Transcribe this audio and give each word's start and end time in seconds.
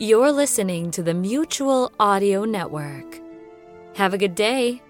You're 0.00 0.30
listening 0.30 0.92
to 0.92 1.02
the 1.02 1.12
Mutual 1.12 1.90
Audio 1.98 2.44
Network. 2.44 3.20
Have 3.96 4.14
a 4.14 4.18
good 4.18 4.36
day. 4.36 4.80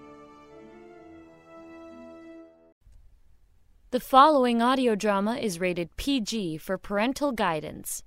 The 3.89 3.99
following 3.99 4.61
audio 4.61 4.93
drama 4.93 5.37
is 5.37 5.59
rated 5.59 5.97
PG 5.97 6.59
for 6.59 6.77
parental 6.77 7.31
guidance. 7.31 8.03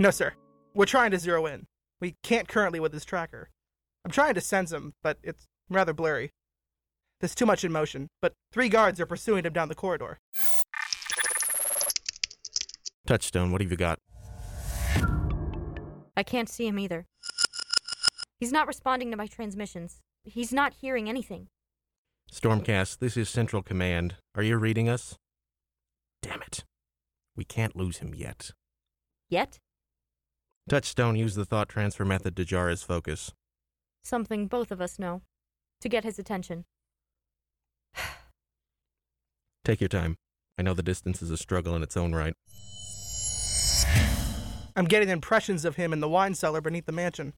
No, 0.00 0.10
sir. 0.10 0.32
We're 0.72 0.86
trying 0.86 1.10
to 1.10 1.18
zero 1.18 1.44
in. 1.44 1.66
We 2.00 2.16
can't 2.22 2.48
currently 2.48 2.80
with 2.80 2.90
this 2.90 3.04
tracker. 3.04 3.50
I'm 4.02 4.10
trying 4.10 4.32
to 4.32 4.40
sense 4.40 4.72
him, 4.72 4.94
but 5.02 5.18
it's 5.22 5.46
rather 5.68 5.92
blurry. 5.92 6.30
There's 7.20 7.34
too 7.34 7.44
much 7.44 7.64
in 7.64 7.70
motion, 7.70 8.08
but 8.22 8.32
three 8.50 8.70
guards 8.70 8.98
are 8.98 9.04
pursuing 9.04 9.44
him 9.44 9.52
down 9.52 9.68
the 9.68 9.74
corridor. 9.74 10.18
Touchstone, 13.06 13.52
what 13.52 13.60
have 13.60 13.70
you 13.70 13.76
got? 13.76 13.98
I 16.16 16.22
can't 16.22 16.48
see 16.48 16.66
him 16.66 16.78
either. 16.78 17.04
He's 18.38 18.52
not 18.52 18.66
responding 18.66 19.10
to 19.10 19.18
my 19.18 19.26
transmissions. 19.26 20.00
He's 20.24 20.50
not 20.50 20.72
hearing 20.80 21.10
anything. 21.10 21.48
Stormcast, 22.32 23.00
this 23.00 23.18
is 23.18 23.28
Central 23.28 23.62
Command. 23.62 24.14
Are 24.34 24.42
you 24.42 24.56
reading 24.56 24.88
us? 24.88 25.16
Damn 26.22 26.40
it. 26.40 26.64
We 27.36 27.44
can't 27.44 27.76
lose 27.76 27.98
him 27.98 28.14
yet. 28.14 28.52
Yet? 29.28 29.58
Touchstone, 30.70 31.16
use 31.16 31.34
the 31.34 31.44
thought 31.44 31.68
transfer 31.68 32.04
method 32.04 32.36
to 32.36 32.44
jar 32.44 32.68
his 32.68 32.84
focus. 32.84 33.32
Something 34.04 34.46
both 34.46 34.70
of 34.70 34.80
us 34.80 35.00
know. 35.00 35.22
To 35.80 35.88
get 35.88 36.04
his 36.04 36.16
attention. 36.16 36.64
Take 39.64 39.80
your 39.80 39.88
time. 39.88 40.14
I 40.56 40.62
know 40.62 40.72
the 40.72 40.84
distance 40.84 41.22
is 41.22 41.30
a 41.32 41.36
struggle 41.36 41.74
in 41.74 41.82
its 41.82 41.96
own 41.96 42.14
right. 42.14 42.34
I'm 44.76 44.84
getting 44.84 45.08
impressions 45.08 45.64
of 45.64 45.74
him 45.74 45.92
in 45.92 45.98
the 45.98 46.08
wine 46.08 46.36
cellar 46.36 46.60
beneath 46.60 46.86
the 46.86 46.92
mansion. 46.92 47.32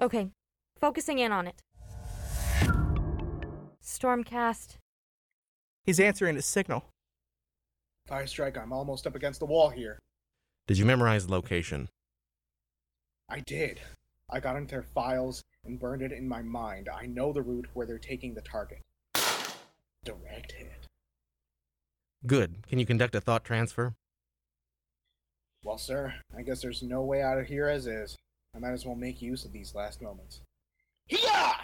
Okay, 0.00 0.28
focusing 0.78 1.18
in 1.18 1.32
on 1.32 1.48
it. 1.48 1.64
Stormcast. 3.82 4.76
He's 5.82 5.98
answering 5.98 6.36
his 6.36 6.46
signal. 6.46 6.84
Firestrike, 8.08 8.56
I'm 8.56 8.72
almost 8.72 9.08
up 9.08 9.16
against 9.16 9.40
the 9.40 9.46
wall 9.46 9.70
here. 9.70 9.98
Did 10.68 10.78
you 10.78 10.84
memorize 10.84 11.26
the 11.26 11.32
location? 11.32 11.88
I 13.30 13.40
did. 13.40 13.80
I 14.28 14.40
got 14.40 14.56
into 14.56 14.72
their 14.72 14.82
files 14.82 15.44
and 15.64 15.78
burned 15.78 16.02
it 16.02 16.10
in 16.10 16.28
my 16.28 16.42
mind. 16.42 16.88
I 16.88 17.06
know 17.06 17.32
the 17.32 17.42
route 17.42 17.68
where 17.74 17.86
they're 17.86 17.98
taking 17.98 18.34
the 18.34 18.40
target. 18.40 18.80
Direct 20.04 20.52
hit. 20.52 20.86
Good. 22.26 22.66
Can 22.68 22.78
you 22.78 22.86
conduct 22.86 23.14
a 23.14 23.20
thought 23.20 23.44
transfer? 23.44 23.94
Well, 25.62 25.78
sir, 25.78 26.14
I 26.36 26.42
guess 26.42 26.60
there's 26.60 26.82
no 26.82 27.02
way 27.02 27.22
out 27.22 27.38
of 27.38 27.46
here 27.46 27.68
as 27.68 27.86
is. 27.86 28.16
I 28.54 28.58
might 28.58 28.72
as 28.72 28.84
well 28.84 28.96
make 28.96 29.22
use 29.22 29.44
of 29.44 29.52
these 29.52 29.74
last 29.74 30.02
moments. 30.02 30.40
Hiya! 31.06 31.56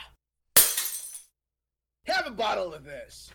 Have 2.04 2.27
a 2.27 2.31
bottle 2.31 2.72
of 2.75 2.84
this! 2.84 3.33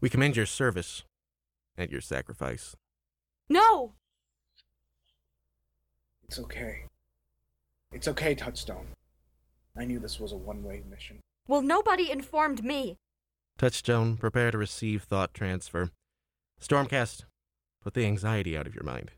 We 0.00 0.08
commend 0.08 0.36
your 0.36 0.46
service 0.46 1.02
and 1.76 1.90
your 1.90 2.00
sacrifice. 2.00 2.76
No! 3.48 3.94
It's 6.32 6.40
okay. 6.40 6.84
It's 7.92 8.08
okay, 8.08 8.34
Touchstone. 8.34 8.86
I 9.76 9.84
knew 9.84 9.98
this 9.98 10.18
was 10.18 10.32
a 10.32 10.36
one 10.36 10.62
way 10.62 10.82
mission. 10.90 11.20
Well, 11.46 11.60
nobody 11.60 12.10
informed 12.10 12.64
me. 12.64 12.96
Touchstone, 13.58 14.16
prepare 14.16 14.50
to 14.50 14.56
receive 14.56 15.02
thought 15.02 15.34
transfer. 15.34 15.90
Stormcast, 16.58 17.24
put 17.82 17.92
the 17.92 18.06
anxiety 18.06 18.56
out 18.56 18.66
of 18.66 18.74
your 18.74 18.82
mind. 18.82 19.10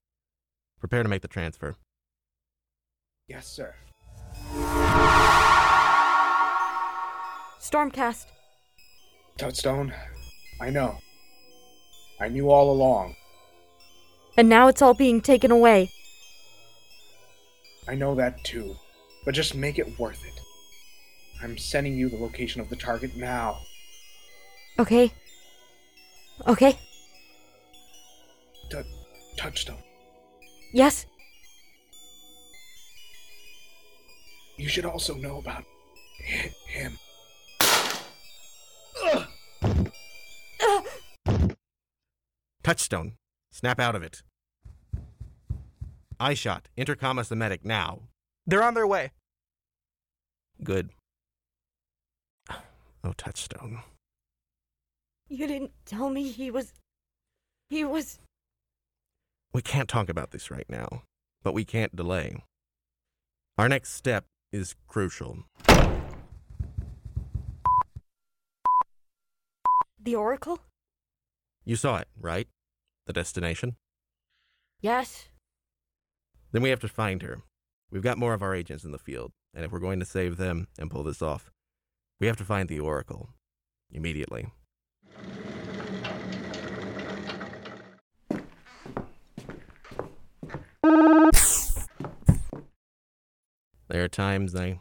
Prepare 0.81 1.05
to 1.05 1.09
make 1.09 1.23
the 1.23 1.29
transfer. 1.29 1.77
Yes, 3.29 3.47
sir. 3.47 3.77
Stormcast. 7.61 8.27
Touchstone, 9.39 9.95
I 10.61 10.71
know. 10.71 10.99
I 12.19 12.27
knew 12.27 12.51
all 12.51 12.73
along. 12.73 13.15
And 14.37 14.49
now 14.49 14.67
it's 14.67 14.83
all 14.83 14.95
being 14.95 15.21
taken 15.21 15.53
away. 15.53 15.93
I 17.89 17.95
know 17.95 18.15
that 18.15 18.43
too. 18.45 18.75
But 19.25 19.34
just 19.34 19.55
make 19.55 19.78
it 19.78 19.99
worth 19.99 20.25
it. 20.25 20.41
I'm 21.43 21.59
sending 21.59 21.95
you 21.95 22.09
the 22.09 22.17
location 22.17 22.61
of 22.61 22.69
the 22.69 22.77
target 22.77 23.17
now. 23.17 23.59
Okay. 24.78 25.12
Okay. 26.47 26.78
T- 28.71 28.83
Touchstone. 29.37 29.83
Yes? 30.73 31.06
You 34.56 34.69
should 34.69 34.84
also 34.84 35.15
know 35.15 35.39
about 35.39 35.65
him. 36.19 36.99
Touchstone, 42.62 43.17
snap 43.50 43.78
out 43.78 43.94
of 43.94 44.03
it. 44.03 44.23
iShot, 46.21 46.61
intercom 46.77 47.19
us 47.19 47.29
the 47.29 47.37
medic 47.37 47.65
now. 47.65 48.01
They're 48.47 48.63
on 48.63 48.75
their 48.75 48.87
way. 48.87 49.11
Good. 50.63 50.91
Oh, 53.07 53.13
Touchstone. 53.19 53.81
You 55.29 55.47
didn't 55.47 55.73
tell 55.85 56.09
me 56.09 56.31
he 56.31 56.51
was. 56.51 56.73
He 57.69 57.85
was. 57.85 58.19
We 59.53 59.61
can't 59.61 59.91
talk 59.91 60.09
about 60.09 60.31
this 60.31 60.51
right 60.51 60.65
now, 60.71 61.03
but 61.43 61.53
we 61.53 61.67
can't 61.67 61.95
delay. 61.95 62.43
Our 63.59 63.69
next 63.69 63.93
step 63.93 64.25
is 64.53 64.75
crucial. 64.89 65.45
The 70.01 70.15
Oracle? 70.15 70.61
You 71.65 71.77
saw 71.77 71.99
it, 71.99 72.09
right? 72.21 72.49
The 73.07 73.13
destination? 73.13 73.77
Yes. 74.81 75.29
Then 76.55 76.63
we 76.63 76.71
have 76.71 76.79
to 76.81 76.89
find 76.89 77.21
her. 77.23 77.43
We've 77.91 78.01
got 78.01 78.17
more 78.17 78.33
of 78.33 78.41
our 78.41 78.55
agents 78.55 78.85
in 78.85 78.93
the 78.93 78.99
field, 78.99 79.33
and 79.53 79.65
if 79.65 79.73
we're 79.73 79.81
going 79.81 79.99
to 79.99 80.07
save 80.07 80.37
them 80.37 80.69
and 80.79 80.89
pull 80.89 81.03
this 81.03 81.21
off, 81.21 81.51
we 82.21 82.29
have 82.29 82.37
to 82.37 82.45
find 82.45 82.69
the 82.69 82.79
Oracle. 82.79 83.31
Immediately. 83.91 84.47
There 93.89 94.05
are 94.05 94.09
times 94.09 94.55
I 94.55 94.79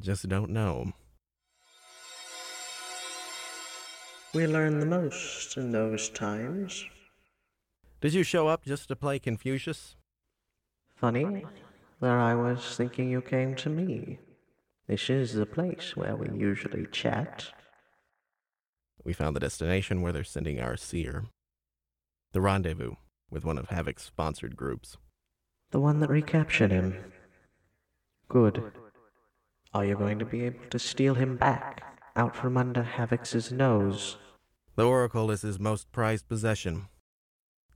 just 0.00 0.28
don't 0.28 0.50
know. 0.50 0.94
We 4.34 4.48
learn 4.48 4.80
the 4.80 4.86
most 4.86 5.56
in 5.56 5.70
those 5.70 6.08
times. 6.08 6.84
Did 8.00 8.14
you 8.14 8.24
show 8.24 8.48
up 8.48 8.64
just 8.64 8.88
to 8.88 8.96
play 8.96 9.20
Confucius? 9.20 9.94
Funny, 10.96 11.44
there 12.00 12.18
I 12.18 12.34
was 12.34 12.76
thinking 12.76 13.10
you 13.10 13.20
came 13.20 13.54
to 13.56 13.68
me. 13.68 14.18
This 14.86 15.10
is 15.10 15.32
the 15.34 15.46
place 15.46 15.96
where 15.96 16.14
we 16.14 16.28
usually 16.38 16.86
chat. 16.86 17.46
We 19.04 19.12
found 19.12 19.34
the 19.34 19.40
destination 19.40 20.02
where 20.02 20.12
they're 20.12 20.24
sending 20.24 20.60
our 20.60 20.76
seer. 20.76 21.24
The 22.32 22.40
rendezvous 22.40 22.94
with 23.30 23.44
one 23.44 23.58
of 23.58 23.68
Havoc's 23.68 24.04
sponsored 24.04 24.56
groups. 24.56 24.96
The 25.70 25.80
one 25.80 26.00
that 26.00 26.10
recaptured 26.10 26.70
him. 26.70 27.12
Good. 28.28 28.62
Are 29.72 29.84
you 29.84 29.96
going 29.96 30.18
to 30.20 30.24
be 30.24 30.44
able 30.44 30.64
to 30.70 30.78
steal 30.78 31.14
him 31.14 31.36
back, 31.36 31.82
out 32.14 32.36
from 32.36 32.56
under 32.56 32.82
Havoc's 32.82 33.50
nose? 33.50 34.16
The 34.76 34.86
Oracle 34.86 35.30
is 35.30 35.42
his 35.42 35.58
most 35.58 35.90
prized 35.90 36.28
possession. 36.28 36.86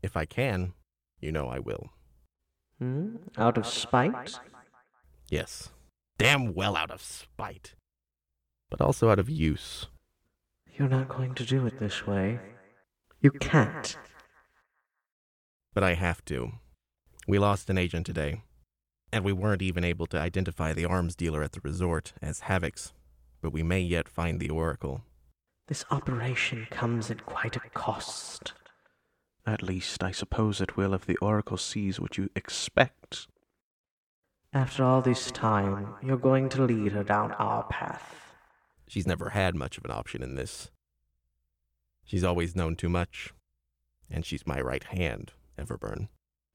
If 0.02 0.16
I 0.16 0.24
can, 0.24 0.74
you 1.20 1.32
know 1.32 1.48
I 1.48 1.58
will. 1.58 1.90
Hmm? 2.78 3.16
Out 3.36 3.58
of 3.58 3.66
spite? 3.66 4.38
Yes, 5.30 5.70
Damn 6.18 6.52
well 6.52 6.74
out 6.74 6.90
of 6.90 7.00
spite. 7.00 7.74
But 8.70 8.80
also 8.80 9.08
out 9.08 9.20
of 9.20 9.30
use. 9.30 9.86
You're 10.76 10.88
not 10.88 11.08
going 11.08 11.34
to 11.36 11.44
do 11.44 11.64
it 11.64 11.78
this 11.78 12.06
way. 12.06 12.40
You 13.20 13.30
can't. 13.30 13.96
But 15.72 15.84
I 15.84 15.94
have 15.94 16.24
to. 16.26 16.52
We 17.28 17.38
lost 17.38 17.70
an 17.70 17.78
agent 17.78 18.04
today, 18.06 18.42
and 19.12 19.24
we 19.24 19.32
weren't 19.32 19.62
even 19.62 19.84
able 19.84 20.06
to 20.08 20.18
identify 20.18 20.72
the 20.72 20.84
arms 20.84 21.14
dealer 21.14 21.42
at 21.42 21.52
the 21.52 21.60
resort 21.62 22.12
as 22.20 22.42
Havix, 22.42 22.92
but 23.40 23.52
we 23.52 23.62
may 23.62 23.80
yet 23.80 24.08
find 24.08 24.40
the 24.40 24.50
Oracle. 24.50 25.02
This 25.68 25.84
operation 25.90 26.66
comes 26.70 27.10
at 27.10 27.26
quite 27.26 27.54
a 27.56 27.60
cost. 27.74 28.54
At 29.48 29.62
least, 29.62 30.04
I 30.04 30.10
suppose 30.10 30.60
it 30.60 30.76
will 30.76 30.92
if 30.92 31.06
the 31.06 31.16
Oracle 31.22 31.56
sees 31.56 31.98
what 31.98 32.18
you 32.18 32.28
expect. 32.36 33.28
After 34.52 34.84
all 34.84 35.00
this 35.00 35.30
time, 35.30 35.94
you're 36.02 36.18
going 36.18 36.50
to 36.50 36.64
lead 36.64 36.92
her 36.92 37.02
down 37.02 37.32
our 37.32 37.62
path. 37.62 38.34
She's 38.88 39.06
never 39.06 39.30
had 39.30 39.54
much 39.54 39.78
of 39.78 39.86
an 39.86 39.90
option 39.90 40.22
in 40.22 40.34
this. 40.34 40.70
She's 42.04 42.24
always 42.24 42.54
known 42.54 42.76
too 42.76 42.90
much, 42.90 43.32
and 44.10 44.26
she's 44.26 44.46
my 44.46 44.60
right 44.60 44.84
hand, 44.84 45.32
Everburn. 45.58 46.08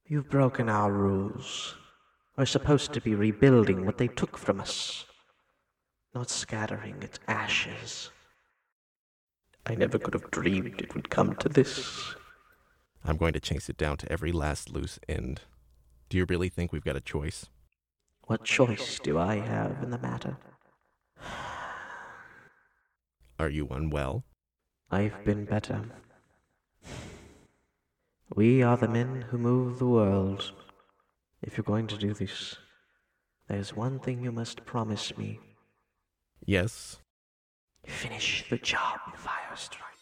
You've 0.06 0.30
broken 0.30 0.70
our 0.70 0.92
rules. 0.92 1.74
We're 2.38 2.46
supposed 2.46 2.94
to 2.94 3.02
be 3.02 3.16
rebuilding 3.16 3.88
what 3.88 3.98
they 3.98 4.08
took 4.08 4.38
from 4.38 4.62
us, 4.62 5.08
not 6.14 6.30
scattering 6.30 7.02
its 7.02 7.18
ashes. 7.28 8.12
I 9.66 9.74
never 9.74 9.98
could 9.98 10.14
have 10.14 10.30
dreamed 10.30 10.80
it 10.80 10.94
would 10.94 11.10
come 11.10 11.36
to 11.38 11.50
this. 11.50 12.14
I'm 13.06 13.18
going 13.18 13.34
to 13.34 13.40
chase 13.40 13.70
it 13.70 13.78
down 13.78 13.98
to 13.98 14.12
every 14.12 14.32
last 14.32 14.70
loose 14.70 15.00
end. 15.10 15.42
Do 16.10 16.18
you 16.18 16.26
really 16.26 16.50
think 16.50 16.72
we've 16.72 16.84
got 16.84 16.96
a 16.96 17.02
choice? 17.02 17.48
What 18.28 18.46
choice 18.46 19.00
do 19.00 19.18
I 19.18 19.36
have 19.36 19.84
in 19.84 19.90
the 19.90 19.98
matter? 19.98 20.38
Are 23.40 23.50
you 23.50 23.68
unwell? 23.68 24.24
I've 24.90 25.26
been 25.26 25.44
better. 25.44 25.82
We 28.36 28.64
are 28.64 28.78
the 28.78 28.88
men 28.88 29.26
who 29.30 29.38
move 29.38 29.80
the 29.80 29.88
world. 29.88 30.54
If 31.42 31.58
you're 31.58 31.64
going 31.64 31.88
to 31.88 31.98
do 31.98 32.14
this, 32.14 32.56
there's 33.48 33.76
one 33.76 34.00
thing 34.00 34.24
you 34.24 34.32
must 34.32 34.66
promise 34.66 35.18
me. 35.18 35.40
Yes. 36.46 37.00
Finish 37.86 38.46
the 38.50 38.58
job, 38.58 39.00
Firestrike. 39.18 39.93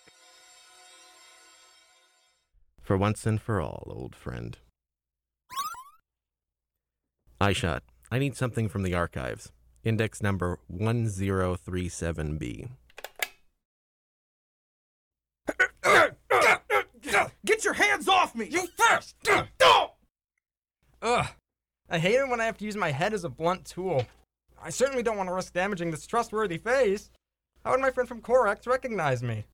For 2.91 2.97
once 2.97 3.25
and 3.25 3.41
for 3.41 3.61
all, 3.61 3.87
old 3.87 4.17
friend. 4.17 4.57
iShot, 7.39 7.79
I 8.11 8.19
need 8.19 8.35
something 8.35 8.67
from 8.67 8.83
the 8.83 8.93
archives. 8.93 9.53
Index 9.85 10.21
number 10.21 10.59
1037B. 10.69 12.69
Get 17.45 17.63
your 17.63 17.75
hands 17.75 18.09
off 18.09 18.35
me! 18.35 18.49
You 18.51 18.67
first! 18.75 19.15
Ugh. 21.01 21.27
I 21.89 21.97
hate 21.97 22.15
it 22.15 22.27
when 22.27 22.41
I 22.41 22.45
have 22.45 22.57
to 22.57 22.65
use 22.65 22.75
my 22.75 22.91
head 22.91 23.13
as 23.13 23.23
a 23.23 23.29
blunt 23.29 23.63
tool. 23.63 24.05
I 24.61 24.69
certainly 24.69 25.01
don't 25.01 25.15
want 25.15 25.29
to 25.29 25.33
risk 25.33 25.53
damaging 25.53 25.91
this 25.91 26.05
trustworthy 26.05 26.57
face. 26.57 27.09
How 27.63 27.71
would 27.71 27.79
my 27.79 27.91
friend 27.91 28.09
from 28.09 28.19
Corex 28.19 28.67
recognize 28.67 29.23
me? 29.23 29.45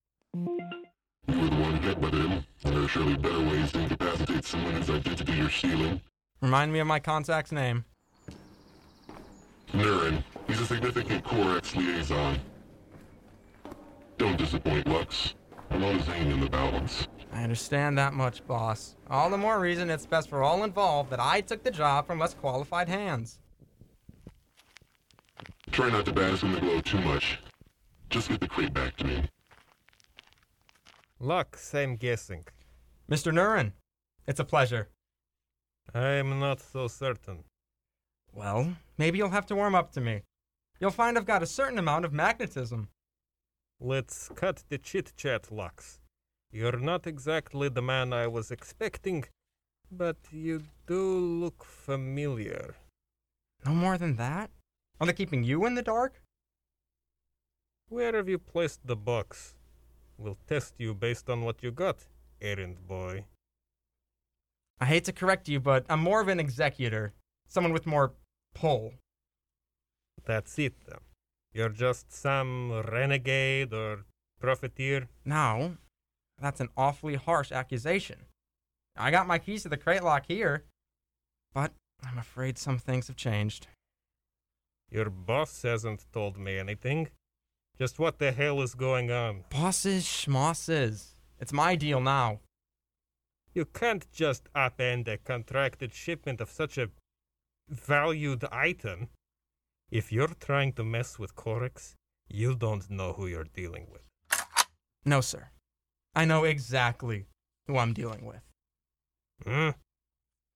You 2.65 2.71
were 2.71 2.79
the 2.79 2.81
one 2.81 2.81
hit 2.81 2.81
by 2.81 2.81
them. 2.81 2.81
There 2.81 2.83
are 2.83 2.87
surely 2.87 3.17
better 3.17 3.39
ways 3.39 3.71
to 3.73 3.79
incapacitate 3.79 4.45
someone 4.45 4.73
whose 4.73 4.89
identity 4.89 5.33
you're 5.33 5.49
stealing. 5.49 6.01
Remind 6.41 6.73
me 6.73 6.79
of 6.79 6.87
my 6.87 6.99
contact's 6.99 7.51
name. 7.51 7.85
Nurin. 9.73 10.23
He's 10.47 10.61
a 10.61 10.65
significant 10.65 11.23
Corex 11.25 11.75
liaison. 11.75 12.39
Don't 14.17 14.37
disappoint, 14.37 14.87
Lux. 14.87 15.33
I'm 15.69 15.83
on 15.83 16.01
Zane 16.03 16.31
in 16.31 16.39
the 16.39 16.49
balance. 16.49 17.07
I 17.33 17.43
understand 17.43 17.97
that 17.97 18.13
much, 18.13 18.45
boss. 18.47 18.95
All 19.09 19.29
the 19.29 19.37
more 19.37 19.59
reason 19.59 19.89
it's 19.89 20.05
best 20.05 20.29
for 20.29 20.41
all 20.43 20.63
involved 20.63 21.09
that 21.11 21.19
I 21.19 21.41
took 21.41 21.63
the 21.63 21.71
job 21.71 22.07
from 22.07 22.19
less 22.19 22.33
qualified 22.33 22.87
hands. 22.87 23.39
Try 25.71 25.89
not 25.89 26.05
to 26.05 26.13
bask 26.13 26.43
in 26.43 26.53
the 26.53 26.61
glow 26.61 26.79
too 26.81 27.01
much. 27.01 27.39
Just 28.09 28.29
get 28.29 28.39
the 28.39 28.47
crate 28.47 28.73
back 28.73 28.95
to 28.97 29.05
me. 29.05 29.29
Lux, 31.19 31.73
I'm 31.73 31.95
guessing. 31.95 32.45
Mr. 33.09 33.33
Nurin, 33.33 33.71
it's 34.27 34.39
a 34.39 34.45
pleasure. 34.45 34.89
I'm 35.93 36.39
not 36.39 36.59
so 36.59 36.87
certain. 36.87 37.45
Well, 38.33 38.75
maybe 38.99 39.17
you'll 39.17 39.29
have 39.29 39.47
to 39.47 39.55
warm 39.55 39.73
up 39.73 39.91
to 39.93 40.01
me. 40.01 40.21
You'll 40.79 40.91
find 40.91 41.17
I've 41.17 41.25
got 41.25 41.41
a 41.41 41.47
certain 41.47 41.79
amount 41.79 42.05
of 42.05 42.13
magnetism. 42.13 42.89
Let's 43.79 44.29
cut 44.35 44.63
the 44.69 44.77
chit 44.77 45.13
chat, 45.17 45.51
Lux. 45.51 45.99
You're 46.51 46.79
not 46.79 47.07
exactly 47.07 47.67
the 47.69 47.81
man 47.81 48.13
I 48.13 48.27
was 48.27 48.51
expecting, 48.51 49.25
but 49.91 50.17
you 50.31 50.63
do 50.85 51.19
look 51.19 51.63
familiar. 51.63 52.75
No 53.65 53.71
more 53.71 53.97
than 53.97 54.17
that? 54.17 54.51
Are 54.99 55.07
they 55.07 55.13
keeping 55.13 55.43
you 55.43 55.65
in 55.65 55.73
the 55.73 55.81
dark? 55.81 56.21
Where 57.89 58.15
have 58.15 58.29
you 58.29 58.37
placed 58.37 58.85
the 58.85 58.95
box? 58.95 59.55
We'll 60.17 60.37
test 60.47 60.75
you 60.77 60.93
based 60.93 61.29
on 61.29 61.41
what 61.41 61.61
you 61.61 61.71
got, 61.71 62.07
errand 62.41 62.87
boy. 62.87 63.25
I 64.79 64.85
hate 64.85 65.05
to 65.05 65.13
correct 65.13 65.47
you, 65.47 65.59
but 65.59 65.85
I'm 65.89 66.01
more 66.01 66.21
of 66.21 66.27
an 66.27 66.39
executor. 66.39 67.13
Someone 67.47 67.73
with 67.73 67.87
more 67.87 68.13
pull. 68.53 68.93
That's 70.25 70.57
it, 70.59 70.73
then. 70.87 70.99
You're 71.53 71.69
just 71.69 72.11
some 72.11 72.71
renegade 72.91 73.73
or 73.73 74.05
profiteer? 74.39 75.07
Now, 75.25 75.77
that's 76.39 76.59
an 76.59 76.69
awfully 76.75 77.15
harsh 77.15 77.51
accusation. 77.51 78.25
I 78.95 79.11
got 79.11 79.27
my 79.27 79.37
keys 79.37 79.63
to 79.63 79.69
the 79.69 79.77
crate 79.77 80.03
lock 80.03 80.25
here, 80.27 80.65
but 81.53 81.71
I'm 82.03 82.17
afraid 82.17 82.57
some 82.57 82.77
things 82.77 83.07
have 83.07 83.15
changed. 83.15 83.67
Your 84.89 85.09
boss 85.09 85.61
hasn't 85.63 86.05
told 86.13 86.37
me 86.37 86.57
anything. 86.57 87.09
Just 87.79 87.99
what 87.99 88.17
the 88.17 88.31
hell 88.31 88.61
is 88.61 88.73
going 88.73 89.11
on? 89.11 89.43
Bosses, 89.49 90.03
schmosses. 90.03 91.13
It's 91.39 91.53
my 91.53 91.75
deal 91.75 92.01
now. 92.01 92.39
You 93.53 93.65
can't 93.65 94.11
just 94.11 94.51
upend 94.55 95.07
a 95.07 95.17
contracted 95.17 95.93
shipment 95.93 96.41
of 96.41 96.49
such 96.49 96.77
a 96.77 96.89
valued 97.69 98.43
item. 98.51 99.09
If 99.91 100.11
you're 100.11 100.35
trying 100.39 100.73
to 100.73 100.83
mess 100.83 101.19
with 101.19 101.35
Corex, 101.35 101.93
you 102.27 102.55
don't 102.55 102.89
know 102.89 103.13
who 103.13 103.27
you're 103.27 103.51
dealing 103.53 103.87
with. 103.91 104.01
No, 105.05 105.21
sir. 105.21 105.49
I 106.15 106.25
know 106.25 106.43
exactly 106.45 107.27
who 107.67 107.77
I'm 107.77 107.93
dealing 107.93 108.25
with. 108.25 108.41
Hmm? 109.45 109.69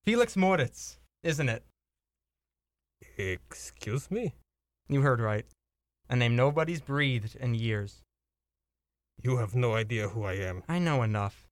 Felix 0.04 0.36
Moritz, 0.36 0.98
isn't 1.24 1.50
it? 1.50 1.64
Excuse 3.18 4.10
me? 4.10 4.34
You 4.90 5.02
heard 5.02 5.20
right. 5.20 5.46
A 6.12 6.16
name 6.18 6.36
nobody's 6.36 6.82
breathed 6.82 7.38
in 7.38 7.56
years. 7.56 8.04
You 9.24 9.38
have 9.38 9.56
no 9.56 9.76
idea 9.76 10.10
who 10.10 10.26
I 10.26 10.34
am. 10.34 10.62
I 10.68 10.78
know 10.78 11.04
enough. 11.04 11.48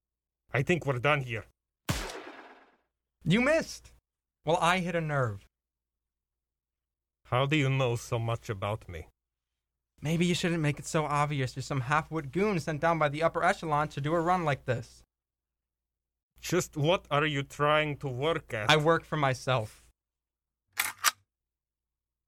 I 0.52 0.60
think 0.60 0.84
we're 0.84 0.98
done 0.98 1.22
here. 1.22 1.46
You 3.24 3.40
missed. 3.40 3.92
Well, 4.44 4.58
I 4.60 4.80
hit 4.80 4.94
a 4.94 5.00
nerve. 5.00 5.46
How 7.24 7.46
do 7.46 7.56
you 7.56 7.70
know 7.70 7.96
so 7.96 8.18
much 8.18 8.50
about 8.50 8.86
me? 8.86 9.06
Maybe 10.02 10.26
you 10.26 10.34
shouldn't 10.34 10.60
make 10.60 10.78
it 10.78 10.86
so 10.86 11.06
obvious 11.06 11.56
you're 11.56 11.62
some 11.62 11.80
half-wit 11.82 12.30
goon 12.30 12.60
sent 12.60 12.82
down 12.82 12.98
by 12.98 13.08
the 13.08 13.22
upper 13.22 13.42
echelon 13.42 13.88
to 13.88 14.00
do 14.02 14.14
a 14.14 14.20
run 14.20 14.44
like 14.44 14.66
this. 14.66 15.02
Just 16.38 16.76
what 16.76 17.06
are 17.10 17.24
you 17.24 17.42
trying 17.42 17.96
to 17.98 18.08
work 18.08 18.52
at? 18.52 18.70
I 18.70 18.76
work 18.76 19.06
for 19.06 19.16
myself. 19.16 19.82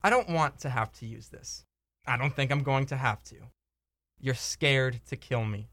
I 0.03 0.09
don't 0.09 0.31
want 0.31 0.61
to 0.61 0.71
have 0.71 0.93
to 0.95 1.07
use 1.07 1.29
this. 1.29 1.67
I 2.07 2.17
don't 2.17 2.35
think 2.35 2.51
I'm 2.51 2.63
going 2.63 2.87
to 2.87 2.97
have 2.97 3.23
to. 3.25 3.37
You're 4.21 4.35
scared 4.35 5.01
to 5.07 5.17
kill 5.17 5.45
me. 5.45 5.69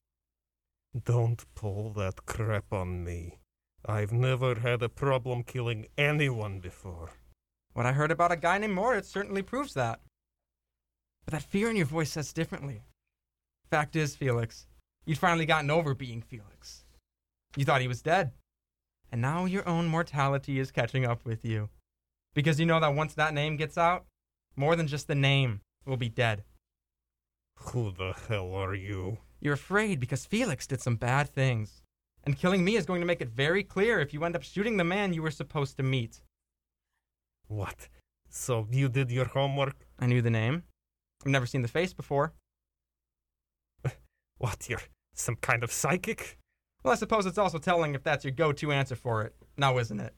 Don't 1.05 1.43
pull 1.55 1.91
that 1.93 2.25
crap 2.25 2.71
on 2.71 3.03
me. 3.03 3.39
I've 3.86 4.12
never 4.12 4.55
had 4.55 4.81
a 4.83 4.89
problem 4.89 5.43
killing 5.43 5.88
anyone 5.98 6.59
before. 6.59 7.12
What 7.74 7.86
I 7.86 7.93
heard 7.93 8.12
about 8.12 8.31
a 8.31 8.36
guy 8.36 8.57
named 8.57 8.74
Moritz 8.74 9.07
certainly 9.07 9.41
proves 9.41 9.74
that. 9.74 10.01
But 11.25 11.33
that 11.33 11.43
fear 11.43 11.69
in 11.69 11.75
your 11.75 11.86
voice 11.86 12.12
says 12.12 12.33
differently. 12.33 12.83
Fact 13.69 13.95
is, 13.95 14.15
Felix, 14.15 14.67
you'd 15.05 15.17
finally 15.17 15.45
gotten 15.45 15.69
over 15.69 15.93
being 15.93 16.21
Felix. 16.21 16.86
You 17.55 17.65
thought 17.65 17.81
he 17.81 17.88
was 17.88 18.01
dead. 18.01 18.31
And 19.12 19.21
now 19.21 19.45
your 19.45 19.67
own 19.67 19.88
mortality 19.88 20.59
is 20.59 20.71
catching 20.71 21.05
up 21.05 21.24
with 21.25 21.45
you. 21.45 21.69
Because 22.33 22.59
you 22.59 22.65
know 22.65 22.79
that 22.79 22.95
once 22.95 23.13
that 23.13 23.33
name 23.33 23.57
gets 23.57 23.77
out, 23.77 24.05
more 24.55 24.75
than 24.75 24.88
just 24.88 25.07
the 25.07 25.15
name 25.15 25.62
will 25.89 25.98
be 25.98 26.10
dead. 26.10 26.43
Who 27.55 27.91
the 27.91 28.13
hell 28.27 28.53
are 28.53 28.75
you? 28.75 29.17
You're 29.41 29.53
afraid 29.53 30.00
because 30.00 30.25
Felix 30.25 30.67
did 30.67 30.81
some 30.81 30.96
bad 30.96 31.29
things. 31.29 31.81
And 32.24 32.38
killing 32.38 32.63
me 32.63 32.75
is 32.75 32.86
going 32.86 33.01
to 33.01 33.08
make 33.08 33.22
it 33.22 33.29
very 33.29 33.63
clear 33.63 34.00
if 34.00 34.13
you 34.13 34.24
end 34.24 34.36
up 34.36 34.43
shooting 34.43 34.77
the 34.77 34.84
man 34.84 35.13
you 35.13 35.22
were 35.22 35.31
supposed 35.31 35.77
to 35.77 35.84
meet. 35.84 36.22
What? 37.48 37.88
So 38.29 38.67
you 38.72 38.89
did 38.89 39.12
your 39.12 39.25
homework? 39.25 39.88
I 40.00 40.05
knew 40.05 40.22
the 40.22 40.29
name. 40.29 40.63
I've 41.25 41.31
never 41.31 41.46
seen 41.46 41.62
the 41.62 41.67
face 41.67 41.93
before. 41.93 42.34
What, 44.38 44.69
you're 44.69 44.81
some 45.13 45.36
kind 45.36 45.63
of 45.63 45.72
psychic? 45.72 46.38
Well, 46.84 46.93
I 46.93 46.96
suppose 46.96 47.25
it's 47.25 47.38
also 47.38 47.58
telling 47.58 47.93
if 47.93 48.03
that's 48.03 48.24
your 48.24 48.31
go 48.31 48.53
to 48.53 48.72
answer 48.72 48.96
for 48.96 49.24
it. 49.24 49.36
Now, 49.58 49.77
isn't 49.79 50.00
it? 50.00 50.13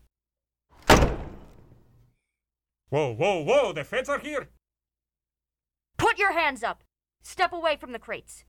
Whoa, 2.90 3.14
whoa, 3.14 3.42
whoa, 3.44 3.74
the 3.74 3.84
feds 3.84 4.10
are 4.10 4.20
here! 4.20 4.50
Put 6.02 6.18
your 6.18 6.34
hands 6.34 6.64
up! 6.64 6.84
Step 7.22 7.54
away 7.54 7.76
from 7.76 7.92
the 7.92 8.00
crates. 8.00 8.44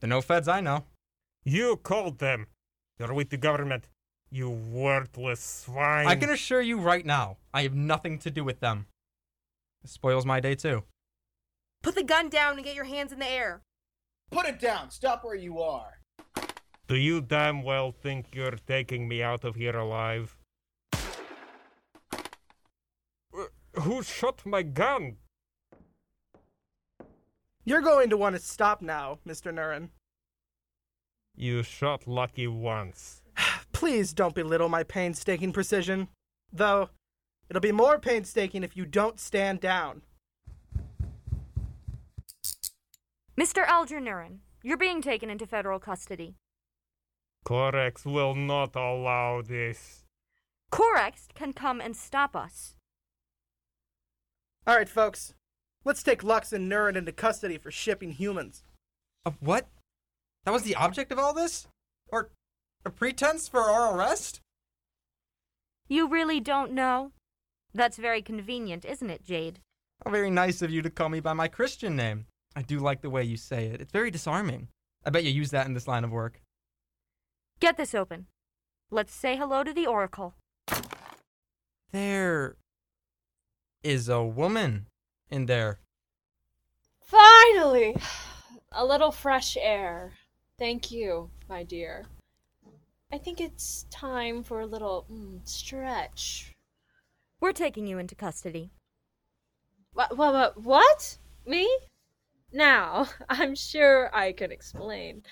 They're 0.00 0.08
no 0.08 0.22
feds 0.22 0.48
I 0.48 0.62
know. 0.62 0.86
You 1.44 1.76
called 1.76 2.18
them. 2.18 2.46
You're 2.98 3.12
with 3.12 3.28
the 3.28 3.36
government. 3.36 3.90
You 4.30 4.48
worthless 4.48 5.40
swine. 5.66 6.06
I 6.06 6.16
can 6.16 6.30
assure 6.30 6.62
you 6.62 6.78
right 6.78 7.04
now, 7.04 7.36
I 7.52 7.64
have 7.64 7.74
nothing 7.74 8.18
to 8.20 8.30
do 8.30 8.42
with 8.42 8.60
them. 8.60 8.86
This 9.82 9.92
spoils 9.92 10.24
my 10.24 10.40
day, 10.40 10.54
too. 10.54 10.84
Put 11.82 11.94
the 11.94 12.02
gun 12.02 12.30
down 12.30 12.54
and 12.54 12.64
get 12.64 12.74
your 12.74 12.84
hands 12.84 13.12
in 13.12 13.18
the 13.18 13.30
air. 13.30 13.60
Put 14.30 14.46
it 14.46 14.58
down. 14.58 14.90
Stop 14.90 15.24
where 15.24 15.34
you 15.34 15.60
are. 15.60 16.00
Do 16.86 16.96
you 16.96 17.20
damn 17.20 17.62
well 17.62 17.92
think 17.92 18.34
you're 18.34 18.58
taking 18.66 19.06
me 19.08 19.22
out 19.22 19.44
of 19.44 19.56
here 19.56 19.76
alive? 19.76 20.38
Uh, 20.94 21.00
Who 23.80 24.02
shot 24.02 24.46
my 24.46 24.62
gun? 24.62 25.18
You're 27.68 27.82
going 27.82 28.08
to 28.08 28.16
want 28.16 28.34
to 28.34 28.40
stop 28.40 28.80
now, 28.80 29.18
Mr. 29.28 29.52
Nurin. 29.52 29.90
You 31.36 31.62
shot 31.62 32.06
Lucky 32.06 32.46
once. 32.46 33.20
Please 33.72 34.14
don't 34.14 34.34
belittle 34.34 34.70
my 34.70 34.84
painstaking 34.84 35.52
precision. 35.52 36.08
Though, 36.50 36.88
it'll 37.50 37.60
be 37.60 37.70
more 37.70 37.98
painstaking 37.98 38.64
if 38.64 38.74
you 38.74 38.86
don't 38.86 39.20
stand 39.20 39.60
down. 39.60 40.00
Mr. 43.38 43.66
Algernurin, 43.66 44.38
you're 44.62 44.78
being 44.78 45.02
taken 45.02 45.28
into 45.28 45.46
federal 45.46 45.78
custody. 45.78 46.36
Corex 47.46 48.06
will 48.06 48.34
not 48.34 48.76
allow 48.76 49.42
this. 49.42 50.04
Corex 50.72 51.28
can 51.34 51.52
come 51.52 51.82
and 51.82 51.94
stop 51.94 52.34
us. 52.34 52.76
All 54.66 54.74
right, 54.74 54.88
folks. 54.88 55.34
Let's 55.88 56.02
take 56.02 56.22
Lux 56.22 56.52
and 56.52 56.70
Nurin 56.70 56.96
into 56.96 57.12
custody 57.12 57.56
for 57.56 57.70
shipping 57.70 58.12
humans. 58.12 58.62
Uh, 59.24 59.30
what? 59.40 59.68
That 60.44 60.50
was 60.50 60.62
the 60.62 60.74
object 60.74 61.10
of 61.10 61.18
all 61.18 61.32
this? 61.32 61.66
Or 62.12 62.28
a 62.84 62.90
pretense 62.90 63.48
for 63.48 63.62
our 63.62 63.96
arrest? 63.96 64.42
You 65.88 66.06
really 66.06 66.40
don't 66.40 66.72
know? 66.72 67.12
That's 67.72 67.96
very 67.96 68.20
convenient, 68.20 68.84
isn't 68.84 69.08
it, 69.08 69.24
Jade? 69.24 69.60
How 70.04 70.10
very 70.10 70.30
nice 70.30 70.60
of 70.60 70.70
you 70.70 70.82
to 70.82 70.90
call 70.90 71.08
me 71.08 71.20
by 71.20 71.32
my 71.32 71.48
Christian 71.48 71.96
name. 71.96 72.26
I 72.54 72.60
do 72.60 72.80
like 72.80 73.00
the 73.00 73.08
way 73.08 73.24
you 73.24 73.38
say 73.38 73.68
it. 73.68 73.80
It's 73.80 73.90
very 73.90 74.10
disarming. 74.10 74.68
I 75.06 75.08
bet 75.08 75.24
you 75.24 75.30
use 75.30 75.52
that 75.52 75.66
in 75.66 75.72
this 75.72 75.88
line 75.88 76.04
of 76.04 76.10
work. 76.10 76.42
Get 77.60 77.78
this 77.78 77.94
open. 77.94 78.26
Let's 78.90 79.14
say 79.14 79.38
hello 79.38 79.64
to 79.64 79.72
the 79.72 79.86
Oracle. 79.86 80.34
There 81.92 82.56
is 83.82 84.10
a 84.10 84.22
woman 84.22 84.87
in 85.30 85.46
there. 85.46 85.78
Finally! 87.02 87.96
A 88.72 88.84
little 88.84 89.10
fresh 89.10 89.56
air. 89.58 90.12
Thank 90.58 90.90
you, 90.90 91.30
my 91.48 91.62
dear. 91.62 92.06
I 93.10 93.18
think 93.18 93.40
it's 93.40 93.86
time 93.90 94.42
for 94.42 94.60
a 94.60 94.66
little 94.66 95.06
mm, 95.10 95.46
stretch. 95.48 96.54
We're 97.40 97.52
taking 97.52 97.86
you 97.86 97.98
into 97.98 98.14
custody. 98.14 98.70
What, 99.94 100.18
what, 100.18 100.34
what, 100.34 100.62
what? 100.62 101.18
Me? 101.46 101.68
Now, 102.52 103.08
I'm 103.28 103.54
sure 103.54 104.14
I 104.14 104.32
can 104.32 104.52
explain. 104.52 105.22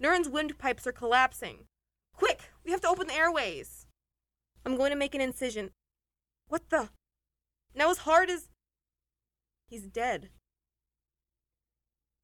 Nurin's 0.00 0.28
windpipes 0.28 0.86
are 0.86 0.92
collapsing. 0.92 1.64
Quick, 2.14 2.50
we 2.64 2.70
have 2.70 2.80
to 2.82 2.88
open 2.88 3.08
the 3.08 3.14
airways. 3.14 3.77
I'm 4.68 4.76
going 4.76 4.90
to 4.90 4.96
make 4.96 5.14
an 5.14 5.22
incision. 5.22 5.70
What 6.48 6.68
the? 6.68 6.90
Now 7.74 7.90
as 7.90 7.98
hard 8.00 8.28
as. 8.28 8.50
He's 9.66 9.86
dead. 9.86 10.28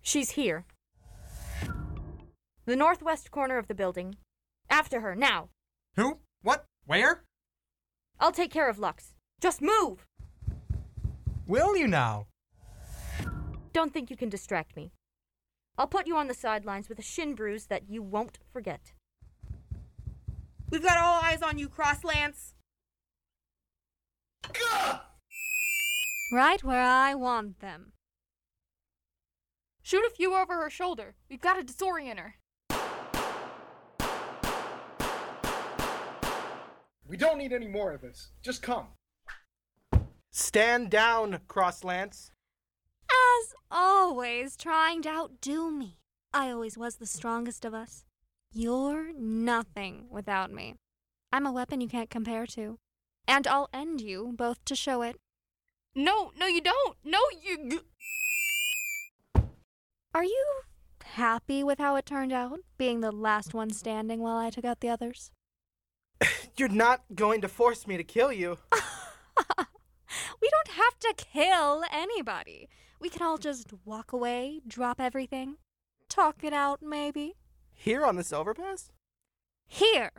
She's 0.02 0.32
here. 0.32 0.66
The 2.66 2.76
northwest 2.76 3.30
corner 3.30 3.56
of 3.56 3.66
the 3.66 3.74
building. 3.74 4.16
After 4.68 5.00
her, 5.00 5.14
now. 5.14 5.48
Who? 5.96 6.18
What? 6.42 6.66
Where? 6.84 7.24
I'll 8.20 8.30
take 8.30 8.50
care 8.50 8.68
of 8.68 8.78
Lux. 8.78 9.14
Just 9.40 9.62
move! 9.62 10.04
Will 11.46 11.78
you 11.78 11.88
now? 11.88 12.26
Don't 13.72 13.94
think 13.94 14.10
you 14.10 14.18
can 14.18 14.28
distract 14.28 14.76
me. 14.76 14.92
I'll 15.78 15.86
put 15.86 16.06
you 16.06 16.18
on 16.18 16.28
the 16.28 16.34
sidelines 16.34 16.90
with 16.90 16.98
a 16.98 17.02
shin 17.02 17.34
bruise 17.34 17.68
that 17.68 17.88
you 17.88 18.02
won't 18.02 18.38
forget. 18.52 18.92
We've 20.70 20.82
got 20.82 20.98
all 20.98 21.20
eyes 21.22 21.42
on 21.42 21.58
you, 21.58 21.68
Crosslance. 21.68 22.54
Right 26.32 26.64
where 26.64 26.82
I 26.82 27.14
want 27.14 27.60
them. 27.60 27.92
Shoot 29.82 30.04
a 30.06 30.10
few 30.10 30.34
over 30.34 30.54
her 30.54 30.70
shoulder. 30.70 31.14
We've 31.28 31.40
got 31.40 31.54
to 31.54 31.62
disorient 31.62 32.18
her. 32.18 32.36
We 37.06 37.16
don't 37.16 37.38
need 37.38 37.52
any 37.52 37.68
more 37.68 37.92
of 37.92 38.00
this. 38.00 38.30
Just 38.42 38.62
come. 38.62 38.88
Stand 40.32 40.90
down, 40.90 41.38
Crosslance. 41.46 42.30
As 43.08 43.54
always, 43.70 44.56
trying 44.56 45.02
to 45.02 45.10
outdo 45.10 45.70
me. 45.70 45.98
I 46.32 46.50
always 46.50 46.76
was 46.76 46.96
the 46.96 47.06
strongest 47.06 47.64
of 47.64 47.74
us. 47.74 48.04
You're 48.56 49.12
nothing 49.18 50.06
without 50.10 50.52
me. 50.52 50.76
I'm 51.32 51.44
a 51.44 51.50
weapon 51.50 51.80
you 51.80 51.88
can't 51.88 52.08
compare 52.08 52.46
to. 52.46 52.78
And 53.26 53.48
I'll 53.48 53.68
end 53.74 54.00
you 54.00 54.32
both 54.36 54.64
to 54.66 54.76
show 54.76 55.02
it. 55.02 55.16
No, 55.96 56.30
no, 56.38 56.46
you 56.46 56.60
don't. 56.60 56.96
No, 57.04 57.18
you. 57.42 57.80
Are 60.14 60.22
you 60.22 60.60
happy 61.02 61.64
with 61.64 61.80
how 61.80 61.96
it 61.96 62.06
turned 62.06 62.32
out, 62.32 62.60
being 62.78 63.00
the 63.00 63.10
last 63.10 63.54
one 63.54 63.70
standing 63.70 64.20
while 64.20 64.36
I 64.36 64.50
took 64.50 64.64
out 64.64 64.78
the 64.78 64.88
others? 64.88 65.32
You're 66.56 66.68
not 66.68 67.02
going 67.12 67.40
to 67.40 67.48
force 67.48 67.88
me 67.88 67.96
to 67.96 68.04
kill 68.04 68.32
you. 68.32 68.58
we 69.58 70.48
don't 70.48 70.76
have 70.76 71.00
to 71.00 71.14
kill 71.16 71.82
anybody. 71.90 72.68
We 73.00 73.08
can 73.08 73.22
all 73.22 73.38
just 73.38 73.72
walk 73.84 74.12
away, 74.12 74.60
drop 74.64 75.00
everything, 75.00 75.56
talk 76.08 76.44
it 76.44 76.52
out, 76.52 76.80
maybe. 76.80 77.34
Here 77.74 78.04
on 78.04 78.16
this 78.16 78.32
overpass? 78.32 78.90
Here. 79.66 80.10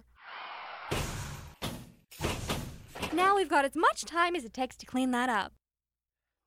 Now 3.13 3.35
we've 3.35 3.49
got 3.49 3.65
as 3.65 3.75
much 3.75 4.03
time 4.05 4.35
as 4.35 4.43
it 4.43 4.53
takes 4.53 4.75
to 4.77 4.85
clean 4.85 5.11
that 5.11 5.29
up. 5.29 5.53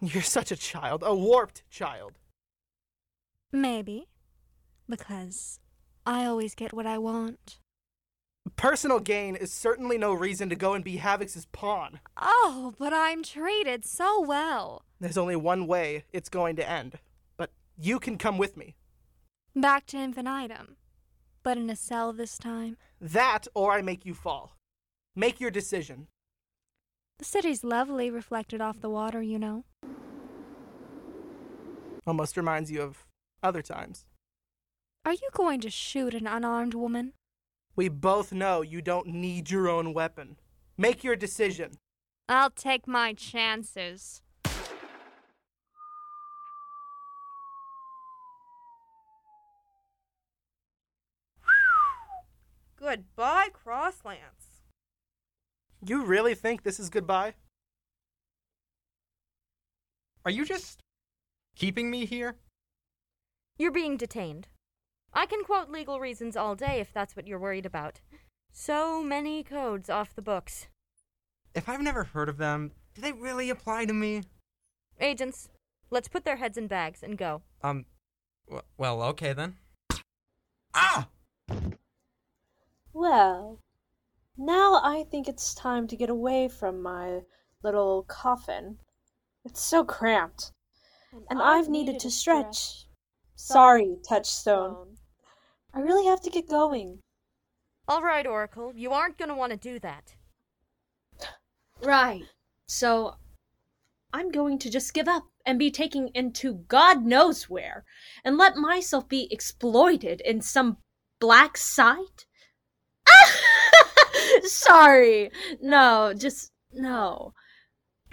You're 0.00 0.22
such 0.22 0.52
a 0.52 0.56
child, 0.56 1.02
a 1.04 1.14
warped 1.14 1.62
child. 1.70 2.18
Maybe. 3.50 4.08
Because 4.88 5.58
I 6.06 6.24
always 6.24 6.54
get 6.54 6.72
what 6.72 6.86
I 6.86 6.98
want. 6.98 7.58
Personal 8.56 8.98
gain 9.00 9.36
is 9.36 9.52
certainly 9.52 9.98
no 9.98 10.12
reason 10.12 10.48
to 10.48 10.56
go 10.56 10.74
and 10.74 10.84
be 10.84 10.98
Havix's 10.98 11.46
pawn. 11.52 12.00
Oh, 12.16 12.74
but 12.78 12.92
I'm 12.92 13.22
treated 13.22 13.84
so 13.84 14.20
well. 14.20 14.82
There's 15.00 15.18
only 15.18 15.36
one 15.36 15.66
way 15.66 16.04
it's 16.12 16.28
going 16.28 16.56
to 16.56 16.68
end. 16.68 16.98
But 17.36 17.50
you 17.76 17.98
can 17.98 18.18
come 18.18 18.38
with 18.38 18.56
me. 18.56 18.74
Back 19.54 19.86
to 19.86 19.98
infinitum. 19.98 20.76
But 21.48 21.56
in 21.56 21.70
a 21.70 21.76
cell 21.76 22.12
this 22.12 22.36
time. 22.36 22.76
That 23.00 23.48
or 23.54 23.72
I 23.72 23.80
make 23.80 24.04
you 24.04 24.12
fall. 24.12 24.52
Make 25.16 25.40
your 25.40 25.50
decision. 25.50 26.08
The 27.18 27.24
city's 27.24 27.64
lovely 27.64 28.10
reflected 28.10 28.60
off 28.60 28.82
the 28.82 28.90
water, 28.90 29.22
you 29.22 29.38
know. 29.38 29.64
Almost 32.06 32.36
reminds 32.36 32.70
you 32.70 32.82
of 32.82 33.06
other 33.42 33.62
times. 33.62 34.04
Are 35.06 35.14
you 35.14 35.30
going 35.32 35.62
to 35.62 35.70
shoot 35.70 36.12
an 36.12 36.26
unarmed 36.26 36.74
woman? 36.74 37.14
We 37.74 37.88
both 37.88 38.30
know 38.30 38.60
you 38.60 38.82
don't 38.82 39.06
need 39.06 39.50
your 39.50 39.70
own 39.70 39.94
weapon. 39.94 40.36
Make 40.76 41.02
your 41.02 41.16
decision. 41.16 41.78
I'll 42.28 42.50
take 42.50 42.86
my 42.86 43.14
chances. 43.14 44.20
Goodbye, 52.78 53.48
Crosslance. 53.52 54.62
You 55.84 56.04
really 56.04 56.34
think 56.34 56.62
this 56.62 56.78
is 56.78 56.90
goodbye? 56.90 57.34
Are 60.24 60.30
you 60.30 60.44
just 60.44 60.80
keeping 61.56 61.90
me 61.90 62.04
here? 62.04 62.36
You're 63.56 63.72
being 63.72 63.96
detained. 63.96 64.48
I 65.12 65.26
can 65.26 65.42
quote 65.42 65.70
legal 65.70 65.98
reasons 65.98 66.36
all 66.36 66.54
day 66.54 66.80
if 66.80 66.92
that's 66.92 67.16
what 67.16 67.26
you're 67.26 67.38
worried 67.38 67.66
about. 67.66 68.00
So 68.52 69.02
many 69.02 69.42
codes 69.42 69.90
off 69.90 70.14
the 70.14 70.22
books. 70.22 70.68
If 71.54 71.68
I've 71.68 71.82
never 71.82 72.04
heard 72.04 72.28
of 72.28 72.38
them, 72.38 72.72
do 72.94 73.00
they 73.00 73.12
really 73.12 73.50
apply 73.50 73.86
to 73.86 73.92
me? 73.92 74.22
Agents, 75.00 75.48
let's 75.90 76.08
put 76.08 76.24
their 76.24 76.36
heads 76.36 76.58
in 76.58 76.66
bags 76.66 77.02
and 77.02 77.16
go. 77.16 77.42
Um, 77.62 77.86
w- 78.46 78.62
well, 78.76 79.02
okay 79.02 79.32
then. 79.32 79.56
Ah! 80.74 81.08
Well, 82.92 83.60
now 84.36 84.80
I 84.82 85.04
think 85.10 85.28
it's 85.28 85.54
time 85.54 85.86
to 85.88 85.96
get 85.96 86.10
away 86.10 86.48
from 86.48 86.82
my 86.82 87.20
little 87.62 88.04
coffin. 88.08 88.78
It's 89.44 89.62
so 89.62 89.84
cramped. 89.84 90.52
And, 91.30 91.40
I've 91.40 91.68
needed, 91.68 91.98
to 92.00 92.10
stretch. 92.10 92.86
Sorry, 93.34 93.96
Touchstone. 94.06 94.98
I 95.72 95.80
really 95.80 96.06
have 96.06 96.20
to 96.22 96.30
get 96.30 96.48
going. 96.48 97.00
All 97.86 98.02
right, 98.02 98.26
Oracle, 98.26 98.72
you 98.74 98.92
aren't 98.92 99.16
going 99.16 99.30
to 99.30 99.34
want 99.34 99.52
to 99.52 99.58
do 99.58 99.78
that. 99.78 100.14
Right. 101.82 102.24
So 102.66 103.14
I'm 104.12 104.30
going 104.30 104.58
to 104.58 104.70
just 104.70 104.92
give 104.92 105.08
up 105.08 105.24
and 105.46 105.58
be 105.58 105.70
taken 105.70 106.08
into 106.14 106.64
God 106.68 107.04
knows 107.04 107.48
where 107.48 107.84
and 108.24 108.36
let 108.36 108.56
myself 108.56 109.08
be 109.08 109.32
exploited 109.32 110.20
in 110.20 110.42
some 110.42 110.78
black 111.20 111.56
site? 111.56 112.26
Sorry. 114.42 115.30
No, 115.60 116.12
just 116.16 116.50
no. 116.72 117.32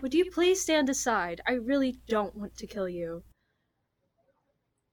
Would 0.01 0.13
you 0.13 0.29
please 0.29 0.61
stand 0.61 0.89
aside? 0.89 1.41
I 1.47 1.53
really 1.53 1.97
don't 2.07 2.35
want 2.35 2.57
to 2.57 2.67
kill 2.67 2.89
you. 2.89 3.23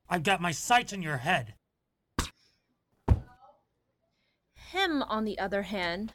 I've 0.08 0.22
got 0.22 0.40
my 0.40 0.52
sights 0.52 0.92
on 0.92 1.02
your 1.02 1.18
head. 1.18 1.54
Him, 4.70 5.02
on 5.02 5.24
the 5.24 5.38
other 5.38 5.62
hand, 5.62 6.14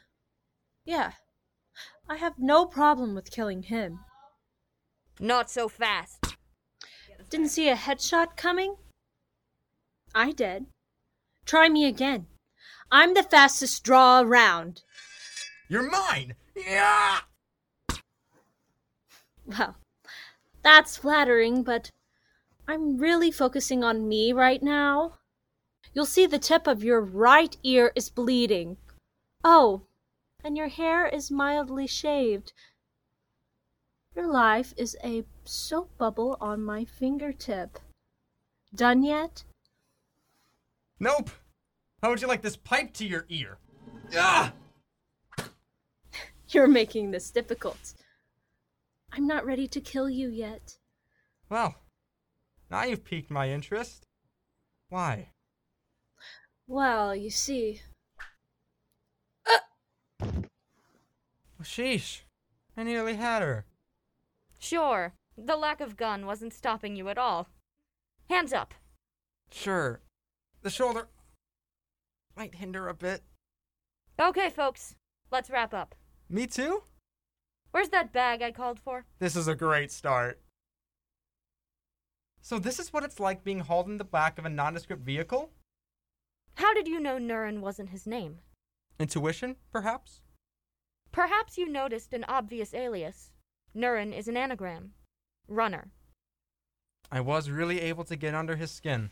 yeah, 0.84 1.12
I 2.08 2.16
have 2.16 2.38
no 2.38 2.64
problem 2.66 3.14
with 3.14 3.30
killing 3.30 3.64
him. 3.64 4.00
Not 5.20 5.50
so 5.50 5.68
fast. 5.68 6.36
Didn't 7.30 7.48
see 7.48 7.68
a 7.68 7.76
headshot 7.76 8.36
coming? 8.36 8.76
I 10.14 10.32
did. 10.32 10.66
Try 11.44 11.68
me 11.68 11.84
again. 11.84 12.26
I'm 12.90 13.14
the 13.14 13.22
fastest 13.22 13.84
draw 13.84 14.20
around. 14.20 14.82
You're 15.68 15.88
mine! 15.90 16.34
Yeah! 16.56 17.20
Well, 19.44 19.76
that's 20.62 20.96
flattering, 20.96 21.62
but 21.62 21.90
I'm 22.66 22.98
really 22.98 23.30
focusing 23.30 23.84
on 23.84 24.08
me 24.08 24.32
right 24.32 24.62
now. 24.62 25.18
You'll 25.94 26.06
see 26.06 26.26
the 26.26 26.38
tip 26.38 26.66
of 26.66 26.84
your 26.84 27.00
right 27.00 27.56
ear 27.62 27.92
is 27.94 28.10
bleeding. 28.10 28.76
Oh, 29.42 29.82
and 30.44 30.56
your 30.56 30.68
hair 30.68 31.06
is 31.06 31.30
mildly 31.30 31.86
shaved. 31.86 32.52
Your 34.14 34.26
life 34.26 34.74
is 34.76 34.96
a 35.04 35.24
soap 35.44 35.96
bubble 35.98 36.36
on 36.40 36.62
my 36.62 36.84
fingertip. 36.84 37.78
Done 38.74 39.02
yet? 39.02 39.44
Nope! 41.00 41.30
How 42.02 42.10
would 42.10 42.22
you 42.22 42.28
like 42.28 42.42
this 42.42 42.56
pipe 42.56 42.92
to 42.94 43.06
your 43.06 43.26
ear? 43.28 43.58
Ah! 44.16 44.52
You're 46.48 46.68
making 46.68 47.10
this 47.10 47.30
difficult. 47.30 47.94
I'm 49.12 49.26
not 49.26 49.44
ready 49.44 49.66
to 49.68 49.80
kill 49.80 50.08
you 50.08 50.28
yet. 50.28 50.78
Well, 51.50 51.74
now 52.70 52.84
you've 52.84 53.04
piqued 53.04 53.30
my 53.30 53.50
interest. 53.50 54.06
Why? 54.88 55.30
Well, 56.66 57.14
you 57.16 57.30
see, 57.30 57.80
Sheesh. 61.68 62.22
I 62.76 62.82
nearly 62.82 63.14
had 63.14 63.42
her. 63.42 63.66
Sure, 64.58 65.14
the 65.36 65.56
lack 65.56 65.80
of 65.80 65.96
gun 65.96 66.26
wasn't 66.26 66.54
stopping 66.54 66.96
you 66.96 67.08
at 67.08 67.18
all. 67.18 67.48
Hands 68.28 68.52
up. 68.52 68.74
Sure. 69.50 70.00
The 70.62 70.70
shoulder 70.70 71.08
might 72.38 72.54
hinder 72.54 72.88
a 72.88 72.94
bit. 72.94 73.24
Okay, 74.20 74.48
folks, 74.48 74.94
let's 75.32 75.50
wrap 75.50 75.74
up. 75.74 75.96
Me 76.30 76.46
too? 76.46 76.82
Where's 77.72 77.88
that 77.88 78.12
bag 78.12 78.42
I 78.42 78.52
called 78.52 78.78
for? 78.78 79.06
This 79.18 79.34
is 79.34 79.48
a 79.48 79.56
great 79.56 79.90
start. 79.90 80.40
So, 82.40 82.60
this 82.60 82.78
is 82.78 82.92
what 82.92 83.02
it's 83.02 83.18
like 83.18 83.42
being 83.42 83.58
hauled 83.60 83.88
in 83.88 83.98
the 83.98 84.04
back 84.04 84.38
of 84.38 84.46
a 84.46 84.48
nondescript 84.48 85.04
vehicle? 85.04 85.50
How 86.54 86.72
did 86.72 86.86
you 86.86 87.00
know 87.00 87.18
Nurin 87.18 87.60
wasn't 87.60 87.90
his 87.90 88.06
name? 88.06 88.38
Intuition, 89.00 89.56
perhaps? 89.72 90.20
Perhaps 91.10 91.58
you 91.58 91.68
noticed 91.68 92.14
an 92.14 92.24
obvious 92.28 92.72
alias. 92.72 93.32
Nurin 93.76 94.16
is 94.16 94.28
an 94.28 94.36
anagram. 94.36 94.92
Runner. 95.48 95.90
I 97.10 97.20
was 97.20 97.50
really 97.50 97.80
able 97.80 98.04
to 98.04 98.16
get 98.16 98.34
under 98.34 98.54
his 98.54 98.70
skin. 98.70 99.10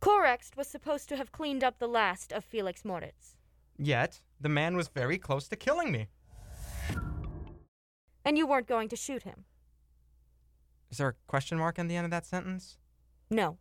Corex 0.00 0.56
was 0.56 0.66
supposed 0.66 1.08
to 1.10 1.16
have 1.16 1.30
cleaned 1.30 1.62
up 1.62 1.78
the 1.78 1.88
last 1.88 2.32
of 2.32 2.44
Felix 2.44 2.84
Moritz. 2.84 3.36
Yet, 3.76 4.22
the 4.40 4.48
man 4.48 4.76
was 4.76 4.88
very 4.88 5.18
close 5.18 5.46
to 5.48 5.56
killing 5.56 5.92
me. 5.92 6.08
And 8.24 8.38
you 8.38 8.46
weren't 8.46 8.66
going 8.66 8.88
to 8.88 8.96
shoot 8.96 9.24
him. 9.24 9.44
Is 10.90 10.98
there 10.98 11.08
a 11.08 11.14
question 11.26 11.58
mark 11.58 11.78
on 11.78 11.86
the 11.86 11.96
end 11.96 12.06
of 12.06 12.10
that 12.10 12.26
sentence? 12.26 12.78
No. 13.30 13.58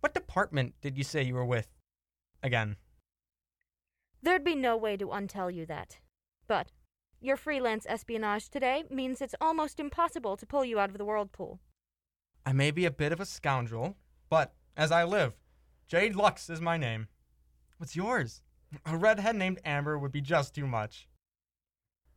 What 0.00 0.14
department 0.14 0.74
did 0.80 0.98
you 0.98 1.04
say 1.04 1.22
you 1.22 1.34
were 1.34 1.44
with? 1.44 1.68
Again. 2.42 2.76
There'd 4.22 4.44
be 4.44 4.54
no 4.54 4.76
way 4.76 4.96
to 4.96 5.06
untell 5.06 5.52
you 5.52 5.64
that. 5.66 5.98
But 6.48 6.72
your 7.20 7.36
freelance 7.36 7.86
espionage 7.88 8.48
today 8.48 8.84
means 8.90 9.20
it's 9.20 9.34
almost 9.40 9.80
impossible 9.80 10.36
to 10.36 10.46
pull 10.46 10.64
you 10.64 10.78
out 10.78 10.90
of 10.90 10.98
the 10.98 11.04
whirlpool. 11.04 11.60
I 12.46 12.52
may 12.52 12.70
be 12.70 12.84
a 12.84 12.92
bit 12.92 13.10
of 13.10 13.18
a 13.18 13.26
scoundrel, 13.26 13.96
but 14.30 14.54
as 14.76 14.92
I 14.92 15.02
live, 15.02 15.34
Jade 15.88 16.14
Lux 16.14 16.48
is 16.48 16.60
my 16.60 16.76
name. 16.76 17.08
What's 17.78 17.96
yours? 17.96 18.40
A 18.84 18.96
redhead 18.96 19.34
named 19.34 19.58
Amber 19.64 19.98
would 19.98 20.12
be 20.12 20.20
just 20.20 20.54
too 20.54 20.66
much. 20.66 21.08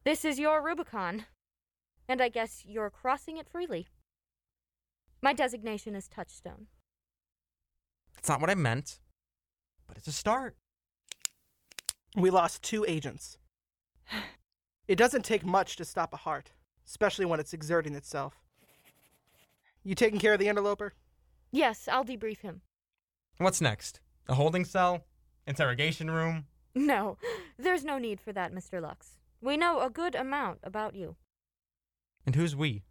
This 0.04 0.24
is 0.24 0.38
your 0.38 0.64
Rubicon. 0.64 1.26
And 2.08 2.22
I 2.22 2.30
guess 2.30 2.64
you're 2.68 2.92
crossing 2.92 3.38
it 3.38 3.50
freely. 3.50 3.88
My 5.22 5.34
designation 5.34 5.96
is 5.96 6.08
Touchstone. 6.08 6.68
That's 8.14 8.30
not 8.30 8.40
what 8.40 8.50
I 8.52 8.56
meant, 8.56 9.00
but 9.88 9.98
it's 9.98 10.08
a 10.08 10.12
start. 10.12 10.56
We 12.16 12.30
lost 12.30 12.62
two 12.62 12.86
agents. 12.88 13.38
It 14.88 14.98
doesn't 14.98 15.24
take 15.24 15.46
much 15.46 15.76
to 15.76 15.86
stop 15.86 16.16
a 16.16 16.18
heart, 16.18 16.52
especially 16.88 17.26
when 17.26 17.40
it's 17.40 17.54
exerting 17.54 17.94
itself. 17.94 18.42
You 19.84 19.96
taking 19.96 20.20
care 20.20 20.34
of 20.34 20.40
the 20.40 20.48
interloper? 20.48 20.94
Yes, 21.52 21.88
I'll 21.88 22.06
debrief 22.06 22.40
him. 22.42 22.62
What's 23.38 23.62
next? 23.62 24.02
A 24.28 24.36
holding 24.36 24.66
cell? 24.66 25.06
Interrogation 25.48 26.12
room? 26.12 26.46
No, 26.76 27.18
there's 27.58 27.84
no 27.84 27.98
need 27.98 28.20
for 28.22 28.32
that, 28.34 28.54
Mr. 28.54 28.82
Lux. 28.82 29.18
We 29.42 29.58
know 29.58 29.82
a 29.82 29.90
good 29.90 30.16
amount 30.16 30.60
about 30.64 30.96
you. 30.96 31.16
And 32.26 32.36
who's 32.36 32.56
we? 32.56 32.84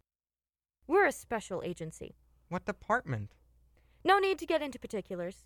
We're 0.87 1.05
a 1.05 1.11
special 1.11 1.61
agency. 1.63 2.15
What 2.49 2.65
department? 2.65 3.35
No 4.03 4.17
need 4.17 4.39
to 4.39 4.45
get 4.45 4.61
into 4.61 4.79
particulars. 4.79 5.45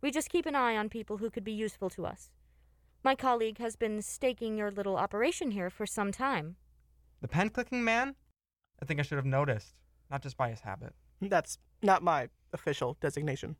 We 0.00 0.10
just 0.10 0.30
keep 0.30 0.46
an 0.46 0.54
eye 0.54 0.76
on 0.76 0.88
people 0.88 1.18
who 1.18 1.30
could 1.30 1.44
be 1.44 1.52
useful 1.52 1.90
to 1.90 2.06
us. 2.06 2.30
My 3.02 3.14
colleague 3.14 3.58
has 3.58 3.76
been 3.76 4.00
staking 4.00 4.56
your 4.56 4.70
little 4.70 4.96
operation 4.96 5.50
here 5.50 5.68
for 5.68 5.84
some 5.86 6.12
time. 6.12 6.56
The 7.20 7.28
pen 7.28 7.50
clicking 7.50 7.84
man? 7.84 8.14
I 8.80 8.84
think 8.86 9.00
I 9.00 9.02
should 9.02 9.16
have 9.18 9.26
noticed, 9.26 9.74
not 10.14 10.22
just 10.22 10.36
by 10.36 10.48
his 10.48 10.60
habit. 10.60 10.94
That's 11.20 11.58
not 11.82 12.00
my 12.00 12.28
official 12.52 12.96
designation. 13.00 13.56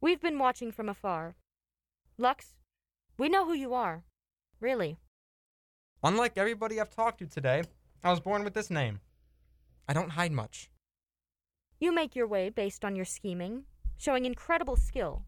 We've 0.00 0.20
been 0.20 0.38
watching 0.38 0.72
from 0.72 0.88
afar. 0.88 1.36
Lux, 2.16 2.54
we 3.18 3.28
know 3.28 3.44
who 3.44 3.52
you 3.52 3.74
are. 3.74 4.04
Really. 4.60 4.96
Unlike 6.02 6.38
everybody 6.38 6.80
I've 6.80 6.88
talked 6.88 7.18
to 7.18 7.26
today, 7.26 7.64
I 8.02 8.10
was 8.10 8.20
born 8.20 8.44
with 8.44 8.54
this 8.54 8.70
name. 8.70 9.00
I 9.86 9.92
don't 9.92 10.12
hide 10.12 10.32
much. 10.32 10.70
You 11.80 11.94
make 11.94 12.16
your 12.16 12.26
way 12.26 12.48
based 12.48 12.82
on 12.82 12.96
your 12.96 13.04
scheming, 13.04 13.64
showing 13.98 14.24
incredible 14.24 14.76
skill. 14.76 15.26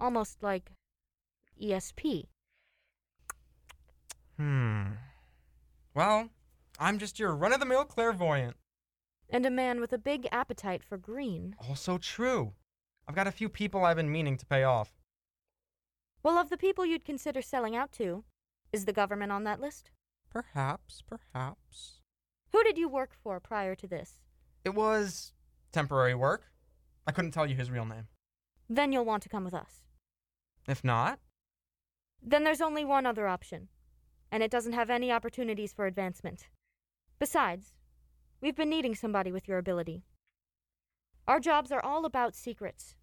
Almost 0.00 0.42
like 0.42 0.72
ESP. 1.62 2.24
Hmm. 4.36 4.86
Well, 5.94 6.30
I'm 6.80 6.98
just 6.98 7.20
your 7.20 7.32
run 7.32 7.52
of 7.52 7.60
the 7.60 7.66
mill 7.66 7.84
clairvoyant. 7.84 8.56
And 9.32 9.46
a 9.46 9.50
man 9.50 9.80
with 9.80 9.92
a 9.92 9.98
big 9.98 10.28
appetite 10.32 10.82
for 10.82 10.98
green. 10.98 11.54
Also 11.68 11.98
true. 11.98 12.52
I've 13.06 13.14
got 13.14 13.26
a 13.26 13.32
few 13.32 13.48
people 13.48 13.84
I've 13.84 13.96
been 13.96 14.10
meaning 14.10 14.36
to 14.36 14.46
pay 14.46 14.64
off. 14.64 14.92
Well, 16.22 16.36
of 16.38 16.50
the 16.50 16.56
people 16.56 16.84
you'd 16.84 17.04
consider 17.04 17.40
selling 17.40 17.76
out 17.76 17.92
to, 17.92 18.24
is 18.72 18.84
the 18.84 18.92
government 18.92 19.32
on 19.32 19.44
that 19.44 19.60
list? 19.60 19.90
Perhaps, 20.30 21.02
perhaps. 21.08 22.00
Who 22.52 22.62
did 22.62 22.76
you 22.76 22.88
work 22.88 23.14
for 23.14 23.40
prior 23.40 23.74
to 23.74 23.86
this? 23.86 24.18
It 24.64 24.74
was 24.74 25.32
temporary 25.72 26.14
work. 26.14 26.52
I 27.06 27.12
couldn't 27.12 27.30
tell 27.30 27.46
you 27.46 27.54
his 27.56 27.70
real 27.70 27.86
name. 27.86 28.08
Then 28.68 28.92
you'll 28.92 29.04
want 29.04 29.22
to 29.22 29.28
come 29.28 29.44
with 29.44 29.54
us. 29.54 29.82
If 30.68 30.84
not, 30.84 31.18
Then 32.22 32.44
there's 32.44 32.60
only 32.60 32.84
one 32.84 33.06
other 33.06 33.26
option, 33.26 33.68
and 34.30 34.42
it 34.42 34.50
doesn't 34.50 34.74
have 34.74 34.90
any 34.90 35.10
opportunities 35.10 35.72
for 35.72 35.86
advancement. 35.86 36.48
Besides, 37.18 37.72
we've 38.40 38.56
been 38.56 38.70
needing 38.70 38.94
somebody 38.94 39.32
with 39.32 39.46
your 39.46 39.58
ability. 39.58 40.04
Our 41.26 41.40
jobs 41.40 41.70
are 41.70 41.84
all 41.84 42.04
about 42.04 42.34
secrets. 42.34 42.96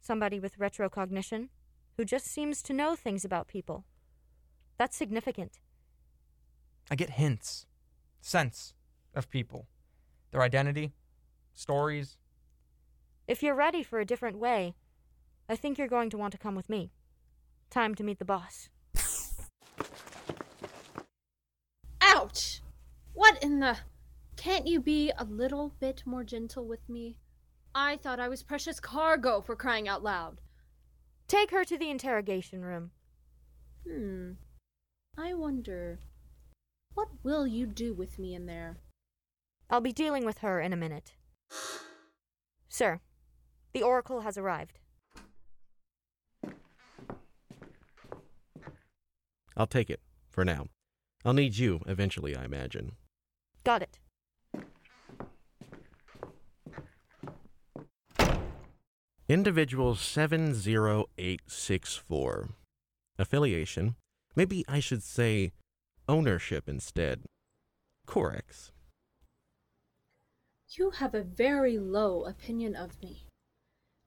Somebody 0.00 0.38
with 0.38 0.58
retrocognition 0.58 1.48
who 1.96 2.04
just 2.04 2.26
seems 2.26 2.62
to 2.62 2.72
know 2.72 2.94
things 2.94 3.24
about 3.24 3.48
people. 3.48 3.84
That's 4.78 4.96
significant. 4.96 5.58
I 6.90 6.94
get 6.94 7.10
hints, 7.10 7.66
sense 8.20 8.74
of 9.14 9.28
people, 9.28 9.66
their 10.30 10.42
identity, 10.42 10.92
stories. 11.52 12.16
If 13.26 13.42
you're 13.42 13.54
ready 13.54 13.82
for 13.82 13.98
a 13.98 14.06
different 14.06 14.38
way, 14.38 14.74
I 15.48 15.56
think 15.56 15.76
you're 15.76 15.88
going 15.88 16.10
to 16.10 16.18
want 16.18 16.32
to 16.32 16.38
come 16.38 16.54
with 16.54 16.68
me. 16.68 16.92
Time 17.70 17.94
to 17.96 18.04
meet 18.04 18.18
the 18.18 18.24
boss. 18.24 18.70
Ouch! 22.00 22.62
What 23.12 23.42
in 23.42 23.60
the. 23.60 23.76
Can't 24.48 24.66
you 24.66 24.80
be 24.80 25.12
a 25.18 25.24
little 25.24 25.74
bit 25.78 26.02
more 26.06 26.24
gentle 26.24 26.66
with 26.66 26.88
me? 26.88 27.18
I 27.74 27.98
thought 27.98 28.18
I 28.18 28.30
was 28.30 28.42
precious 28.42 28.80
cargo 28.80 29.42
for 29.42 29.54
crying 29.54 29.86
out 29.86 30.02
loud. 30.02 30.40
Take 31.26 31.50
her 31.50 31.64
to 31.66 31.76
the 31.76 31.90
interrogation 31.90 32.64
room. 32.64 32.92
Hmm. 33.86 34.30
I 35.18 35.34
wonder. 35.34 35.98
What 36.94 37.08
will 37.22 37.46
you 37.46 37.66
do 37.66 37.92
with 37.92 38.18
me 38.18 38.34
in 38.34 38.46
there? 38.46 38.78
I'll 39.68 39.82
be 39.82 39.92
dealing 39.92 40.24
with 40.24 40.38
her 40.38 40.62
in 40.62 40.72
a 40.72 40.76
minute. 40.76 41.12
Sir, 42.70 43.02
the 43.74 43.82
Oracle 43.82 44.22
has 44.22 44.38
arrived. 44.38 44.78
I'll 49.54 49.66
take 49.66 49.90
it, 49.90 50.00
for 50.30 50.42
now. 50.42 50.68
I'll 51.22 51.34
need 51.34 51.58
you 51.58 51.80
eventually, 51.86 52.34
I 52.34 52.46
imagine. 52.46 52.92
Got 53.62 53.82
it. 53.82 53.98
Individual 59.28 59.94
70864. 59.94 62.48
Affiliation. 63.18 63.94
Maybe 64.34 64.64
I 64.66 64.80
should 64.80 65.02
say 65.02 65.52
ownership 66.08 66.66
instead. 66.66 67.24
Corex. 68.06 68.70
You 70.70 70.92
have 70.92 71.14
a 71.14 71.22
very 71.22 71.76
low 71.76 72.24
opinion 72.24 72.74
of 72.74 72.98
me. 73.02 73.26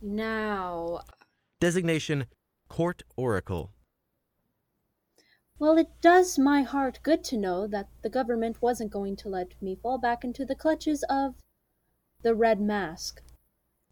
Now, 0.02 1.02
Designation 1.60 2.26
Court 2.68 3.04
Oracle. 3.16 3.74
well, 5.60 5.78
it 5.78 6.02
does 6.02 6.40
my 6.40 6.64
heart 6.64 6.98
good 7.04 7.24
to 7.26 7.38
know 7.38 7.68
that 7.68 7.90
the 8.02 8.10
government 8.10 8.60
wasn't 8.60 8.92
going 8.92 9.16
to 9.18 9.30
let 9.30 9.50
me 9.62 9.76
fall 9.76 10.00
back 10.00 10.24
into 10.24 10.46
the 10.46 10.56
clutches 10.56 11.04
of 11.08 11.36
the 12.24 12.34
Red 12.34 12.60
Mask. 12.60 13.22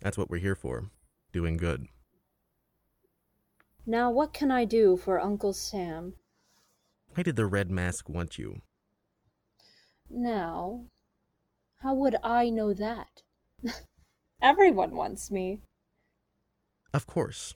That's 0.01 0.17
what 0.17 0.31
we're 0.31 0.39
here 0.39 0.55
for. 0.55 0.89
Doing 1.31 1.57
good. 1.57 1.87
Now, 3.85 4.11
what 4.11 4.33
can 4.33 4.51
I 4.51 4.65
do 4.65 4.97
for 4.97 5.19
Uncle 5.19 5.53
Sam? 5.53 6.15
Why 7.13 7.23
did 7.23 7.35
the 7.35 7.45
Red 7.45 7.71
Mask 7.71 8.07
want 8.07 8.37
you? 8.37 8.61
Now, 10.09 10.85
how 11.77 11.93
would 11.93 12.15
I 12.23 12.49
know 12.49 12.73
that? 12.73 13.23
Everyone 14.41 14.95
wants 14.95 15.31
me. 15.31 15.61
Of 16.93 17.05
course. 17.05 17.55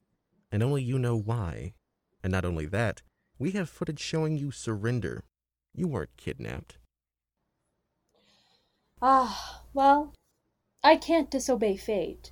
And 0.51 0.61
only 0.61 0.83
you 0.83 0.99
know 0.99 1.17
why. 1.17 1.73
And 2.23 2.31
not 2.31 2.45
only 2.45 2.65
that, 2.67 3.01
we 3.39 3.51
have 3.51 3.69
footage 3.69 3.99
showing 3.99 4.37
you 4.37 4.51
surrender. 4.51 5.23
You 5.73 5.87
weren't 5.87 6.15
kidnapped. 6.17 6.77
Ah, 9.01 9.63
well, 9.73 10.13
I 10.83 10.95
can't 10.95 11.29
disobey 11.31 11.75
fate. 11.77 12.31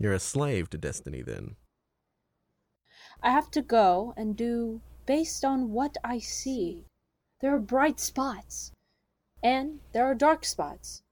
You're 0.00 0.14
a 0.14 0.18
slave 0.18 0.70
to 0.70 0.78
destiny 0.78 1.20
then. 1.20 1.56
I 3.22 3.30
have 3.32 3.50
to 3.50 3.60
go 3.60 4.14
and 4.16 4.34
do 4.34 4.80
based 5.04 5.44
on 5.44 5.72
what 5.72 5.98
I 6.02 6.20
see. 6.20 6.86
There 7.42 7.54
are 7.54 7.60
bright 7.60 8.00
spots, 8.00 8.72
and 9.42 9.80
there 9.92 10.06
are 10.06 10.14
dark 10.14 10.46
spots. 10.46 11.02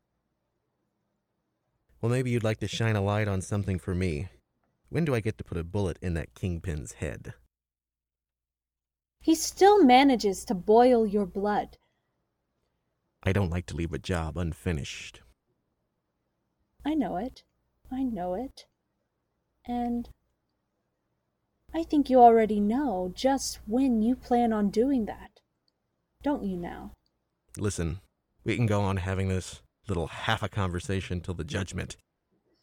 Well, 2.01 2.11
maybe 2.11 2.31
you'd 2.31 2.44
like 2.44 2.61
to 2.61 2.68
shine 2.68 2.96
a 2.96 3.03
light 3.03 3.29
on 3.29 3.42
something 3.42 3.79
for 3.79 3.94
me. 3.94 4.29
When 4.88 5.05
do 5.05 5.14
I 5.14 5.20
get 5.20 5.37
to 5.37 5.44
put 5.44 5.59
a 5.59 5.64
bullet 5.64 5.98
in 6.01 6.14
that 6.14 6.35
kingpin's 6.35 6.92
head? 6.92 7.35
He 9.20 9.35
still 9.35 9.85
manages 9.85 10.46
to 10.46 10.55
boil 10.55 11.07
your 11.07 11.27
blood. 11.27 11.77
I 13.22 13.33
don't 13.33 13.51
like 13.51 13.66
to 13.66 13.77
leave 13.77 13.92
a 13.92 13.98
job 13.98 14.38
unfinished. 14.38 15.20
I 16.87 16.94
know 16.94 17.16
it. 17.16 17.42
I 17.92 18.03
know 18.03 18.33
it. 18.33 18.64
And 19.68 20.09
I 21.74 21.85
think 21.85 22.09
you 22.09 22.20
already 22.20 22.59
know 22.59 23.12
just 23.14 23.61
when 23.66 24.00
you 24.00 24.16
plan 24.16 24.52
on 24.52 24.70
doing 24.70 25.04
that. 25.04 25.31
Don't 26.22 26.42
you 26.42 26.57
now? 26.57 26.92
Listen, 27.59 28.00
we 28.44 28.57
can 28.57 28.66
go 28.66 28.81
on 28.81 28.96
having 28.96 29.28
this 29.28 29.61
little 29.87 30.07
half 30.07 30.42
a 30.42 30.48
conversation 30.48 31.20
till 31.20 31.35
the 31.35 31.44
judgment. 31.44 31.96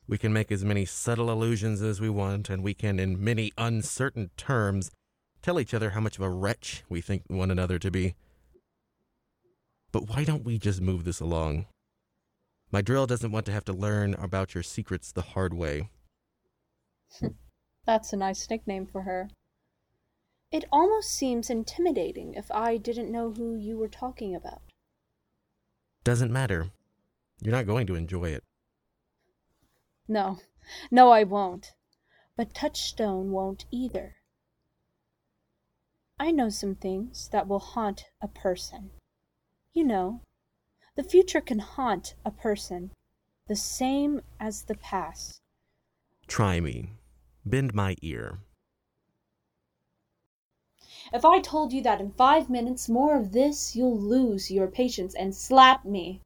We 0.08 0.18
can 0.18 0.34
make 0.34 0.52
as 0.52 0.66
many 0.66 0.86
subtle 0.86 1.32
allusions 1.32 1.82
as 1.82 2.02
we 2.02 2.10
want, 2.10 2.50
and 2.50 2.64
we 2.64 2.74
can, 2.74 3.00
in 3.00 3.24
many 3.24 3.52
uncertain 3.58 4.32
terms, 4.38 4.92
tell 5.42 5.60
each 5.60 5.74
other 5.74 5.92
how 5.92 6.00
much 6.00 6.18
of 6.18 6.24
a 6.24 6.30
wretch 6.30 6.84
we 6.90 7.02
think 7.02 7.24
one 7.28 7.52
another 7.52 7.80
to 7.80 7.92
be. 7.92 8.16
But 9.92 10.10
why 10.10 10.24
don't 10.24 10.44
we 10.44 10.58
just 10.58 10.82
move 10.82 11.06
this 11.06 11.20
along? 11.20 11.68
My 12.72 12.82
drill 12.82 13.08
doesn't 13.08 13.32
want 13.32 13.46
to 13.46 13.52
have 13.52 13.66
to 13.66 13.74
learn 13.74 14.16
about 14.16 14.54
your 14.54 14.64
secrets 14.64 15.12
the 15.12 15.22
hard 15.22 15.54
way. 15.54 15.90
That's 17.86 18.14
a 18.14 18.18
nice 18.18 18.50
nickname 18.50 18.86
for 18.86 19.04
her. 19.04 19.30
It 20.52 20.66
almost 20.72 21.10
seems 21.10 21.50
intimidating 21.50 22.34
if 22.34 22.52
I 22.52 22.78
didn't 22.78 23.12
know 23.12 23.32
who 23.32 23.56
you 23.56 23.78
were 23.78 23.88
talking 23.88 24.36
about. 24.36 24.62
Doesn't 26.04 26.32
matter. 26.32 26.72
You're 27.42 27.56
not 27.56 27.68
going 27.68 27.88
to 27.88 27.96
enjoy 27.96 28.30
it. 28.30 28.44
No, 30.08 30.40
no, 30.92 31.12
I 31.12 31.24
won't. 31.24 31.74
But 32.38 32.54
Touchstone 32.54 33.32
won't 33.32 33.66
either. 33.72 34.16
I 36.20 36.32
know 36.32 36.50
some 36.50 36.76
things 36.76 37.28
that 37.30 37.48
will 37.48 37.60
haunt 37.60 38.06
a 38.22 38.28
person. 38.28 38.92
You 39.74 39.84
know, 39.84 40.22
the 40.96 41.04
future 41.04 41.42
can 41.42 41.60
haunt 41.60 42.16
a 42.24 42.32
person 42.32 42.92
the 43.48 43.56
same 43.56 44.22
as 44.40 44.64
the 44.64 44.76
past. 44.76 45.42
Try 46.28 46.60
me. 46.60 46.92
Bend 47.46 47.74
my 47.74 47.96
ear. 48.02 48.40
If 51.14 51.24
I 51.24 51.40
told 51.40 51.72
you 51.72 51.82
that 51.84 52.02
in 52.02 52.12
five 52.12 52.50
minutes 52.50 52.90
more 52.90 53.16
of 53.16 53.32
this, 53.32 53.76
you'll 53.76 54.00
lose 54.00 54.50
your 54.50 54.68
patience 54.68 55.14
and 55.14 55.36
slap 55.36 55.86
me. 55.86 56.22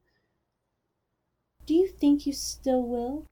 Do 1.66 1.74
you 1.74 1.88
think 1.88 2.26
you 2.26 2.34
still 2.34 2.82
will? 2.82 3.26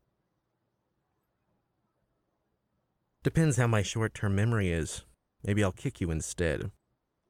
Depends 3.23 3.57
how 3.57 3.67
my 3.67 3.81
short 3.81 4.13
term 4.13 4.35
memory 4.35 4.71
is. 4.71 5.03
Maybe 5.43 5.63
I'll 5.63 5.71
kick 5.71 6.01
you 6.01 6.11
instead. 6.11 6.71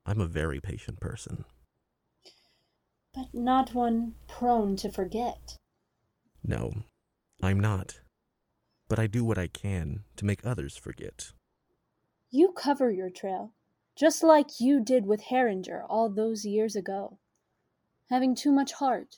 I'm 0.06 0.20
a 0.20 0.28
very 0.28 0.60
patient 0.60 1.00
person. 1.00 1.46
But 3.14 3.34
not 3.34 3.74
one 3.74 4.16
prone 4.28 4.76
to 4.78 4.92
forget. 4.92 5.58
No, 6.44 6.74
I'm 7.42 7.60
not. 7.60 8.00
But 8.88 9.00
I 9.00 9.08
do 9.08 9.24
what 9.24 9.38
I 9.38 9.48
can 9.48 10.04
to 10.16 10.26
make 10.26 10.46
others 10.46 10.78
forget. 10.78 11.32
You 12.30 12.52
cover 12.52 12.92
your 12.92 13.10
trail, 13.10 13.54
just 13.98 14.24
like 14.24 14.60
you 14.60 14.84
did 14.84 15.06
with 15.06 15.24
Herringer 15.24 15.84
all 15.88 16.10
those 16.10 16.46
years 16.46 16.76
ago. 16.76 17.20
Having 18.10 18.36
too 18.36 18.52
much 18.52 18.74
heart. 18.74 19.18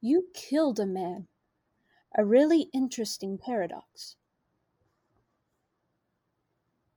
You 0.00 0.26
killed 0.34 0.80
a 0.80 0.86
man. 0.86 1.28
A 2.16 2.24
really 2.24 2.68
interesting 2.72 3.38
paradox. 3.38 4.16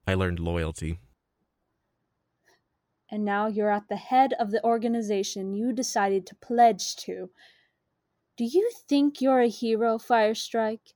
I 0.05 0.13
learned 0.13 0.39
loyalty. 0.39 0.99
And 3.09 3.23
now 3.23 3.47
you're 3.47 3.71
at 3.71 3.89
the 3.89 3.95
head 3.95 4.33
of 4.39 4.51
the 4.51 4.63
organization 4.63 5.53
you 5.53 5.73
decided 5.73 6.25
to 6.27 6.35
pledge 6.35 6.95
to. 6.97 7.29
Do 8.35 8.43
you 8.43 8.69
think 8.87 9.21
you're 9.21 9.41
a 9.41 9.47
hero, 9.47 9.97
Firestrike? 9.97 10.93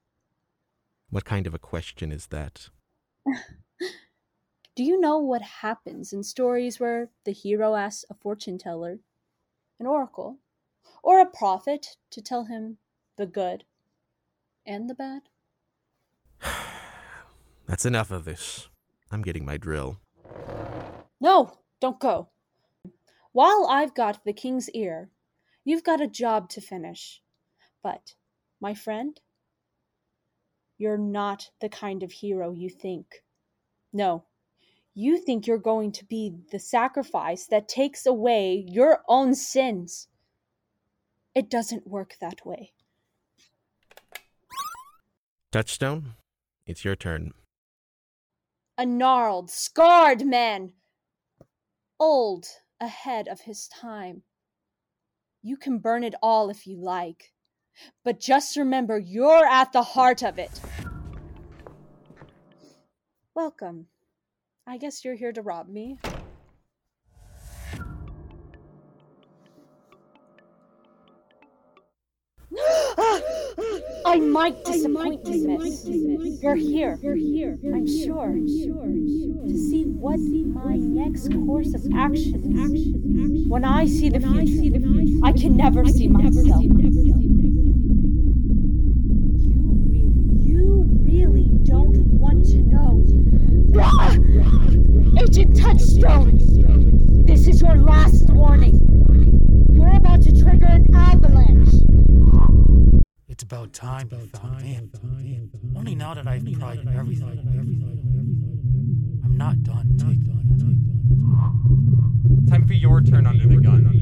What 1.11 1.25
kind 1.25 1.45
of 1.45 1.53
a 1.53 1.59
question 1.59 2.09
is 2.09 2.27
that? 2.27 2.69
Do 4.75 4.83
you 4.83 4.97
know 4.97 5.17
what 5.17 5.41
happens 5.41 6.13
in 6.13 6.23
stories 6.23 6.79
where 6.79 7.09
the 7.25 7.33
hero 7.33 7.75
asks 7.75 8.05
a 8.09 8.13
fortune 8.13 8.57
teller, 8.57 8.99
an 9.77 9.87
oracle, 9.87 10.37
or 11.03 11.19
a 11.19 11.25
prophet 11.25 11.97
to 12.11 12.21
tell 12.21 12.45
him 12.45 12.77
the 13.17 13.25
good 13.25 13.65
and 14.65 14.89
the 14.89 14.95
bad? 14.95 15.23
That's 17.67 17.85
enough 17.85 18.09
of 18.09 18.23
this. 18.23 18.69
I'm 19.11 19.21
getting 19.21 19.43
my 19.43 19.57
drill. 19.57 19.99
No, 21.19 21.57
don't 21.81 21.99
go. 21.99 22.29
While 23.33 23.67
I've 23.69 23.93
got 23.93 24.23
the 24.23 24.31
king's 24.31 24.69
ear, 24.69 25.09
you've 25.65 25.83
got 25.83 25.99
a 25.99 26.07
job 26.07 26.47
to 26.51 26.61
finish. 26.61 27.21
But, 27.83 28.15
my 28.61 28.73
friend, 28.73 29.19
you're 30.81 30.97
not 30.97 31.51
the 31.61 31.69
kind 31.69 32.01
of 32.01 32.11
hero 32.11 32.51
you 32.51 32.67
think. 32.67 33.05
No, 33.93 34.25
you 34.95 35.19
think 35.19 35.45
you're 35.45 35.59
going 35.59 35.91
to 35.91 36.05
be 36.05 36.33
the 36.51 36.57
sacrifice 36.57 37.45
that 37.45 37.69
takes 37.69 38.07
away 38.07 38.65
your 38.67 39.03
own 39.07 39.35
sins. 39.35 40.07
It 41.35 41.51
doesn't 41.51 41.85
work 41.85 42.15
that 42.19 42.43
way. 42.47 42.73
Touchstone, 45.51 46.15
it's 46.65 46.83
your 46.83 46.95
turn. 46.95 47.31
A 48.75 48.85
gnarled, 48.85 49.51
scarred 49.51 50.25
man, 50.25 50.73
old, 51.99 52.47
ahead 52.79 53.27
of 53.27 53.41
his 53.41 53.67
time. 53.67 54.23
You 55.43 55.57
can 55.57 55.77
burn 55.77 56.03
it 56.03 56.15
all 56.23 56.49
if 56.49 56.65
you 56.65 56.81
like, 56.81 57.33
but 58.03 58.19
just 58.19 58.57
remember 58.57 58.97
you're 58.97 59.45
at 59.45 59.71
the 59.73 59.83
heart 59.83 60.23
of 60.23 60.37
it. 60.39 60.59
Welcome. 63.35 63.87
I 64.67 64.77
guess 64.77 65.03
you're 65.03 65.15
here 65.15 65.31
to 65.33 65.41
rob 65.41 65.67
me. 65.67 65.97
I 74.05 74.19
might 74.19 74.65
disappoint 74.65 75.25
you, 75.25 75.47
miss. 75.47 75.85
You're 76.41 76.55
here. 76.55 76.99
You're 77.01 77.15
here. 77.15 77.57
I'm 77.63 77.87
sure. 77.87 78.29
I'm 78.29 78.47
sure. 78.47 78.87
To 79.47 79.57
see 79.57 79.85
what 79.85 80.19
my 80.19 80.75
next 80.75 81.31
course 81.45 81.73
of 81.73 81.85
action 81.95 82.35
is. 82.57 83.47
When 83.47 83.63
I 83.63 83.85
see 83.85 84.09
the 84.09 84.19
future, 84.19 84.79
I 85.23 85.31
can 85.31 85.55
never 85.55 85.85
see 85.85 86.09
myself. 86.09 86.61
You 90.41 90.85
really 91.01 91.49
don't 91.63 92.05
want 92.19 92.45
to 92.47 92.57
know. 92.57 93.03
Ah! 93.79 94.17
Agent 94.41 95.55
Touchstone! 95.55 97.25
This 97.25 97.47
is 97.47 97.61
your 97.61 97.75
last 97.77 98.29
warning. 98.29 98.77
You're 99.71 99.95
about 99.95 100.21
to 100.23 100.31
trigger 100.31 100.65
an 100.65 100.87
avalanche. 100.95 101.73
It's 103.29 103.43
about 103.43 103.73
time 103.73 104.09
you 104.11 104.27
found 104.39 104.63
me. 104.63 104.79
Only 105.75 105.95
now 105.95 106.13
that 106.13 106.27
I've 106.27 106.45
tried 106.57 106.87
everything. 106.87 107.39
I'm 109.23 109.37
not 109.37 109.61
done 109.63 109.97
taking 109.97 110.31
Time 112.49 112.67
for 112.67 112.73
your 112.73 113.01
turn 113.01 113.27
under 113.27 113.47
the 113.47 113.57
gun. 113.57 114.00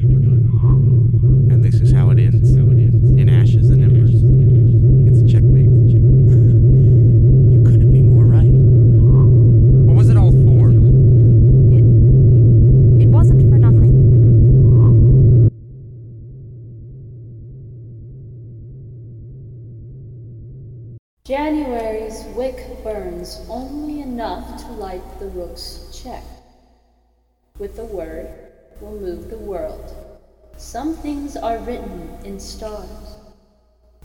Things 31.30 31.44
are 31.44 31.58
written 31.58 32.18
in 32.24 32.40
stars 32.40 33.16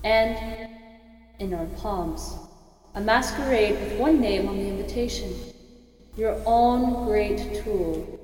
and 0.04 0.70
in 1.40 1.54
our 1.54 1.66
palms. 1.78 2.36
A 2.94 3.02
masquerade 3.02 3.80
with 3.80 4.00
one 4.00 4.22
name 4.22 4.48
on 4.48 4.58
the 4.58 4.68
invitation. 4.68 5.34
Your 6.16 6.40
own 6.46 7.06
great 7.06 7.64
tool, 7.64 8.20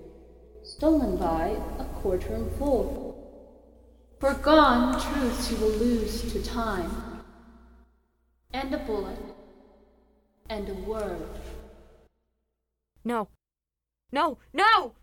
stolen 0.64 1.18
by 1.18 1.58
a 1.80 1.86
courtroom 2.02 2.50
fool. 2.58 3.18
For 4.20 4.36
gone 4.36 5.02
truths 5.02 5.52
you 5.52 5.58
will 5.58 5.78
lose 5.88 6.32
to 6.32 6.44
time 6.44 7.24
and 8.54 8.74
a 8.74 8.78
bullet, 8.78 9.18
and 10.50 10.70
a 10.70 10.74
word. 10.74 11.28
No. 13.04 13.30
No, 14.12 14.38
no! 14.54 14.94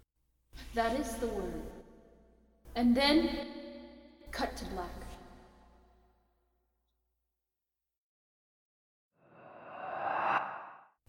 That 0.75 1.01
is 1.01 1.15
the 1.15 1.29
word. 1.29 1.63
And 2.75 2.95
then, 2.95 3.49
cut 4.31 4.57
to 4.57 4.65
black. 4.67 4.91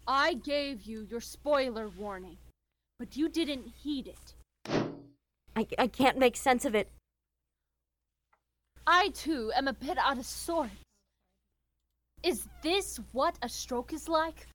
I 0.06 0.34
gave 0.34 0.82
you 0.82 1.06
your 1.08 1.20
spoiler 1.20 1.88
warning, 1.88 2.36
but 2.98 3.16
you 3.16 3.28
didn't 3.28 3.66
heed 3.82 4.08
it. 4.08 4.34
I, 5.54 5.66
I 5.78 5.86
can't 5.86 6.18
make 6.18 6.36
sense 6.36 6.64
of 6.64 6.74
it. 6.74 6.90
I 8.86 9.10
too 9.10 9.52
am 9.54 9.68
a 9.68 9.72
bit 9.72 9.98
out 9.98 10.18
of 10.18 10.26
sorts. 10.26 10.72
Is 12.22 12.48
this 12.62 12.98
what 13.12 13.38
a 13.40 13.48
stroke 13.48 13.92
is 13.92 14.08
like? 14.08 14.48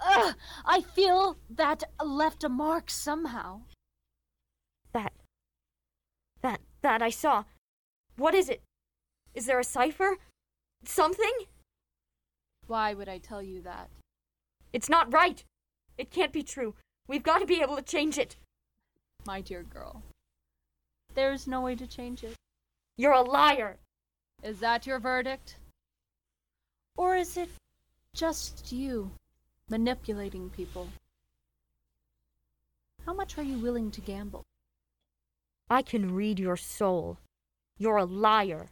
Ugh, 0.00 0.34
I 0.64 0.80
feel 0.80 1.36
that 1.50 1.82
left 2.02 2.44
a 2.44 2.48
mark 2.48 2.88
somehow. 2.90 3.62
That. 4.92 5.12
That. 6.42 6.60
That 6.82 7.02
I 7.02 7.10
saw. 7.10 7.44
What 8.16 8.34
is 8.34 8.48
it? 8.48 8.62
Is 9.34 9.46
there 9.46 9.58
a 9.58 9.64
cipher? 9.64 10.18
Something? 10.84 11.32
Why 12.66 12.94
would 12.94 13.08
I 13.08 13.18
tell 13.18 13.42
you 13.42 13.60
that? 13.62 13.90
It's 14.72 14.88
not 14.88 15.12
right. 15.12 15.44
It 15.98 16.10
can't 16.10 16.32
be 16.32 16.42
true. 16.42 16.74
We've 17.06 17.22
got 17.22 17.38
to 17.38 17.46
be 17.46 17.60
able 17.60 17.76
to 17.76 17.82
change 17.82 18.18
it. 18.18 18.36
My 19.26 19.40
dear 19.40 19.62
girl, 19.62 20.02
there's 21.14 21.46
no 21.46 21.60
way 21.60 21.74
to 21.76 21.86
change 21.86 22.24
it. 22.24 22.34
You're 22.96 23.12
a 23.12 23.22
liar. 23.22 23.78
Is 24.42 24.60
that 24.60 24.86
your 24.86 24.98
verdict? 24.98 25.56
Or 26.96 27.16
is 27.16 27.36
it 27.36 27.48
just 28.14 28.72
you 28.72 29.10
manipulating 29.68 30.50
people? 30.50 30.88
How 33.06 33.12
much 33.12 33.36
are 33.38 33.42
you 33.42 33.58
willing 33.58 33.90
to 33.92 34.00
gamble? 34.00 34.42
I 35.68 35.82
can 35.82 36.14
read 36.14 36.38
your 36.38 36.56
soul. 36.56 37.18
You're 37.76 37.96
a 37.96 38.04
liar. 38.04 38.70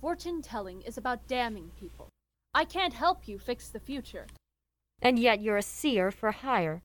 Fortune 0.00 0.42
telling 0.42 0.82
is 0.82 0.96
about 0.96 1.26
damning 1.26 1.70
people. 1.78 2.08
I 2.54 2.64
can't 2.64 2.94
help 2.94 3.26
you 3.26 3.38
fix 3.38 3.68
the 3.68 3.80
future. 3.80 4.26
And 5.00 5.18
yet 5.18 5.40
you're 5.40 5.56
a 5.56 5.62
seer 5.62 6.10
for 6.10 6.30
hire. 6.30 6.82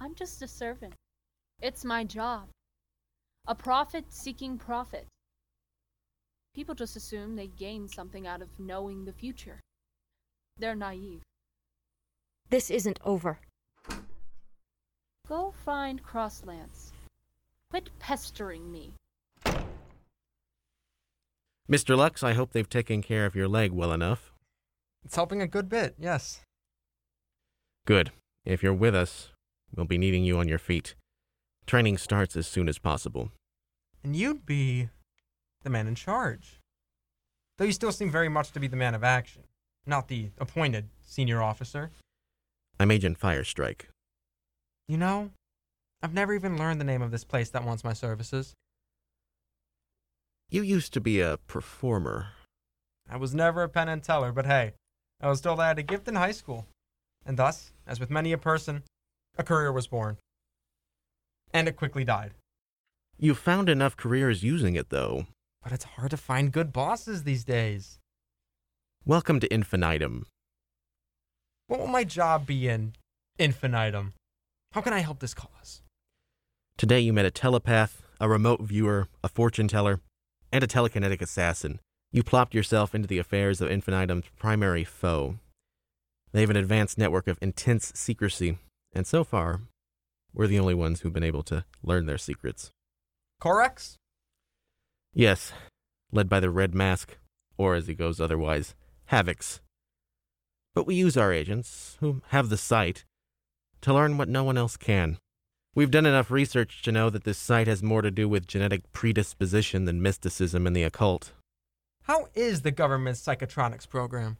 I'm 0.00 0.14
just 0.14 0.42
a 0.42 0.48
servant. 0.48 0.94
It's 1.60 1.84
my 1.84 2.04
job. 2.04 2.48
A 3.46 3.54
prophet 3.54 4.06
seeking 4.10 4.58
profit. 4.58 5.06
People 6.54 6.74
just 6.74 6.96
assume 6.96 7.36
they 7.36 7.46
gain 7.46 7.86
something 7.88 8.26
out 8.26 8.42
of 8.42 8.48
knowing 8.58 9.04
the 9.04 9.12
future. 9.12 9.60
They're 10.58 10.74
naive. 10.74 11.22
This 12.48 12.70
isn't 12.70 12.98
over. 13.04 13.38
Go 15.28 15.52
find 15.64 16.02
Crosslance. 16.02 16.92
Quit 17.76 17.90
pestering 17.98 18.72
me. 18.72 18.94
Mr. 21.70 21.94
Lux, 21.94 22.22
I 22.22 22.32
hope 22.32 22.52
they've 22.52 22.66
taken 22.66 23.02
care 23.02 23.26
of 23.26 23.34
your 23.34 23.48
leg 23.48 23.70
well 23.70 23.92
enough. 23.92 24.32
It's 25.04 25.14
helping 25.14 25.42
a 25.42 25.46
good 25.46 25.68
bit, 25.68 25.94
yes. 25.98 26.40
Good. 27.84 28.12
If 28.46 28.62
you're 28.62 28.72
with 28.72 28.94
us, 28.94 29.28
we'll 29.76 29.84
be 29.84 29.98
needing 29.98 30.24
you 30.24 30.38
on 30.38 30.48
your 30.48 30.58
feet. 30.58 30.94
Training 31.66 31.98
starts 31.98 32.34
as 32.34 32.46
soon 32.46 32.66
as 32.70 32.78
possible. 32.78 33.30
And 34.02 34.16
you'd 34.16 34.46
be 34.46 34.88
the 35.62 35.68
man 35.68 35.86
in 35.86 35.96
charge. 35.96 36.60
Though 37.58 37.66
you 37.66 37.72
still 37.72 37.92
seem 37.92 38.10
very 38.10 38.30
much 38.30 38.52
to 38.52 38.60
be 38.60 38.68
the 38.68 38.76
man 38.76 38.94
of 38.94 39.04
action, 39.04 39.42
not 39.84 40.08
the 40.08 40.30
appointed 40.38 40.88
senior 41.02 41.42
officer. 41.42 41.90
I'm 42.80 42.90
Agent 42.90 43.20
Firestrike. 43.20 43.82
You 44.88 44.96
know, 44.96 45.32
I've 46.02 46.14
never 46.14 46.34
even 46.34 46.58
learned 46.58 46.80
the 46.80 46.84
name 46.84 47.02
of 47.02 47.10
this 47.10 47.24
place 47.24 47.50
that 47.50 47.64
wants 47.64 47.82
my 47.82 47.92
services. 47.92 48.54
You 50.48 50.62
used 50.62 50.92
to 50.92 51.00
be 51.00 51.20
a 51.20 51.38
performer. 51.48 52.28
I 53.08 53.16
was 53.16 53.34
never 53.34 53.62
a 53.62 53.68
Penn 53.68 53.88
and 53.88 54.02
Teller, 54.02 54.32
but 54.32 54.46
hey, 54.46 54.74
I 55.20 55.28
was 55.28 55.40
told 55.40 55.58
I 55.58 55.68
had 55.68 55.78
a 55.78 55.82
gift 55.82 56.06
in 56.06 56.14
high 56.14 56.32
school. 56.32 56.66
And 57.24 57.36
thus, 57.36 57.72
as 57.86 57.98
with 57.98 58.10
many 58.10 58.32
a 58.32 58.38
person, 58.38 58.82
a 59.36 59.42
career 59.42 59.72
was 59.72 59.86
born. 59.86 60.18
And 61.52 61.66
it 61.66 61.76
quickly 61.76 62.04
died. 62.04 62.32
You 63.18 63.34
found 63.34 63.68
enough 63.68 63.96
careers 63.96 64.42
using 64.42 64.76
it, 64.76 64.90
though. 64.90 65.26
But 65.62 65.72
it's 65.72 65.84
hard 65.84 66.10
to 66.10 66.16
find 66.16 66.52
good 66.52 66.72
bosses 66.72 67.24
these 67.24 67.42
days. 67.44 67.98
Welcome 69.04 69.40
to 69.40 69.52
Infinitum. 69.52 70.26
What 71.66 71.80
will 71.80 71.86
my 71.88 72.04
job 72.04 72.46
be 72.46 72.68
in 72.68 72.92
Infinitum. 73.38 74.14
How 74.72 74.80
can 74.80 74.92
I 74.92 75.00
help 75.00 75.20
this 75.20 75.34
cause? 75.34 75.82
Today 76.78 77.00
you 77.00 77.14
met 77.14 77.24
a 77.24 77.30
telepath, 77.30 78.02
a 78.20 78.28
remote 78.28 78.60
viewer, 78.60 79.08
a 79.24 79.30
fortune 79.30 79.66
teller, 79.66 80.00
and 80.52 80.62
a 80.62 80.66
telekinetic 80.66 81.22
assassin. 81.22 81.80
You 82.12 82.22
plopped 82.22 82.54
yourself 82.54 82.94
into 82.94 83.08
the 83.08 83.16
affairs 83.16 83.62
of 83.62 83.70
Infinitum's 83.70 84.26
primary 84.38 84.84
foe. 84.84 85.38
They 86.32 86.42
have 86.42 86.50
an 86.50 86.56
advanced 86.58 86.98
network 86.98 87.28
of 87.28 87.38
intense 87.40 87.92
secrecy, 87.94 88.58
and 88.92 89.06
so 89.06 89.24
far, 89.24 89.62
we're 90.34 90.48
the 90.48 90.58
only 90.58 90.74
ones 90.74 91.00
who've 91.00 91.14
been 91.14 91.24
able 91.24 91.42
to 91.44 91.64
learn 91.82 92.04
their 92.04 92.18
secrets. 92.18 92.70
Corex? 93.40 93.94
Yes, 95.14 95.54
led 96.12 96.28
by 96.28 96.40
the 96.40 96.50
Red 96.50 96.74
Mask, 96.74 97.16
or 97.56 97.74
as 97.74 97.86
he 97.86 97.94
goes 97.94 98.20
otherwise, 98.20 98.74
Havocs. 99.10 99.60
But 100.74 100.86
we 100.86 100.94
use 100.94 101.16
our 101.16 101.32
agents, 101.32 101.96
who 102.00 102.20
have 102.28 102.50
the 102.50 102.58
sight, 102.58 103.06
to 103.80 103.94
learn 103.94 104.18
what 104.18 104.28
no 104.28 104.44
one 104.44 104.58
else 104.58 104.76
can. 104.76 105.16
We've 105.76 105.90
done 105.90 106.06
enough 106.06 106.30
research 106.30 106.80
to 106.84 106.90
know 106.90 107.10
that 107.10 107.24
this 107.24 107.36
sight 107.36 107.66
has 107.66 107.82
more 107.82 108.00
to 108.00 108.10
do 108.10 108.30
with 108.30 108.46
genetic 108.46 108.90
predisposition 108.94 109.84
than 109.84 110.00
mysticism 110.00 110.66
and 110.66 110.74
the 110.74 110.84
occult. 110.84 111.32
How 112.04 112.28
is 112.34 112.62
the 112.62 112.70
government's 112.70 113.20
psychotronics 113.20 113.86
program? 113.86 114.38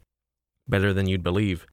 Better 0.67 0.93
than 0.93 1.07
you'd 1.07 1.21
believe. 1.21 1.67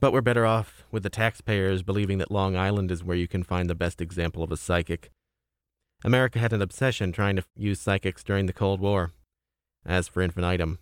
But 0.00 0.12
we're 0.12 0.22
better 0.22 0.44
off 0.44 0.82
with 0.90 1.04
the 1.04 1.08
taxpayers 1.08 1.84
believing 1.84 2.18
that 2.18 2.32
Long 2.32 2.56
Island 2.56 2.90
is 2.90 3.04
where 3.04 3.16
you 3.16 3.28
can 3.28 3.44
find 3.44 3.70
the 3.70 3.76
best 3.76 4.00
example 4.00 4.42
of 4.42 4.50
a 4.50 4.56
psychic. 4.56 5.12
America 6.02 6.40
had 6.40 6.52
an 6.52 6.62
obsession 6.62 7.12
trying 7.12 7.36
to 7.36 7.44
use 7.54 7.80
psychics 7.80 8.24
during 8.24 8.46
the 8.46 8.52
Cold 8.52 8.80
War. 8.80 9.12
As 9.86 10.08
for 10.08 10.20
infinitum, 10.20 10.80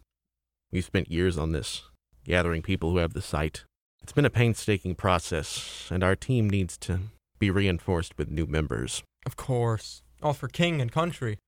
we've 0.70 0.86
spent 0.86 1.10
years 1.10 1.36
on 1.36 1.52
this, 1.52 1.82
gathering 2.24 2.62
people 2.62 2.90
who 2.90 2.96
have 2.96 3.12
the 3.12 3.20
sight. 3.20 3.64
It's 4.02 4.12
been 4.12 4.24
a 4.24 4.30
painstaking 4.30 4.96
process, 4.96 5.88
and 5.90 6.02
our 6.02 6.16
team 6.16 6.50
needs 6.50 6.76
to 6.78 6.98
be 7.38 7.50
reinforced 7.50 8.18
with 8.18 8.30
new 8.30 8.46
members. 8.46 9.02
Of 9.24 9.36
course. 9.36 10.02
All 10.22 10.32
for 10.32 10.48
king 10.48 10.80
and 10.80 10.90
country. 10.90 11.38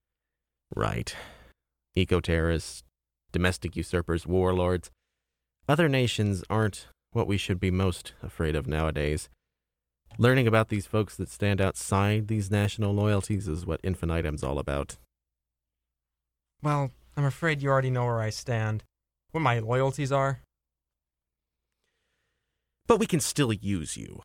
Right. 0.73 1.13
Eco 1.95 2.21
terrorists, 2.21 2.83
domestic 3.31 3.75
usurpers, 3.75 4.25
warlords. 4.25 4.89
Other 5.67 5.89
nations 5.89 6.43
aren't 6.49 6.87
what 7.11 7.27
we 7.27 7.37
should 7.37 7.59
be 7.59 7.71
most 7.71 8.13
afraid 8.23 8.55
of 8.55 8.67
nowadays. 8.67 9.29
Learning 10.17 10.47
about 10.47 10.69
these 10.69 10.85
folks 10.85 11.17
that 11.17 11.29
stand 11.29 11.59
outside 11.59 12.27
these 12.29 12.49
national 12.49 12.93
loyalties 12.93 13.49
is 13.49 13.65
what 13.65 13.81
Infinitum's 13.83 14.43
all 14.43 14.59
about. 14.59 14.95
Well, 16.63 16.91
I'm 17.17 17.25
afraid 17.25 17.61
you 17.61 17.69
already 17.69 17.89
know 17.89 18.05
where 18.05 18.21
I 18.21 18.29
stand. 18.29 18.83
What 19.31 19.41
my 19.41 19.59
loyalties 19.59 20.11
are. 20.11 20.41
But 22.87 22.99
we 22.99 23.07
can 23.07 23.19
still 23.19 23.51
use 23.51 23.97
you. 23.97 24.21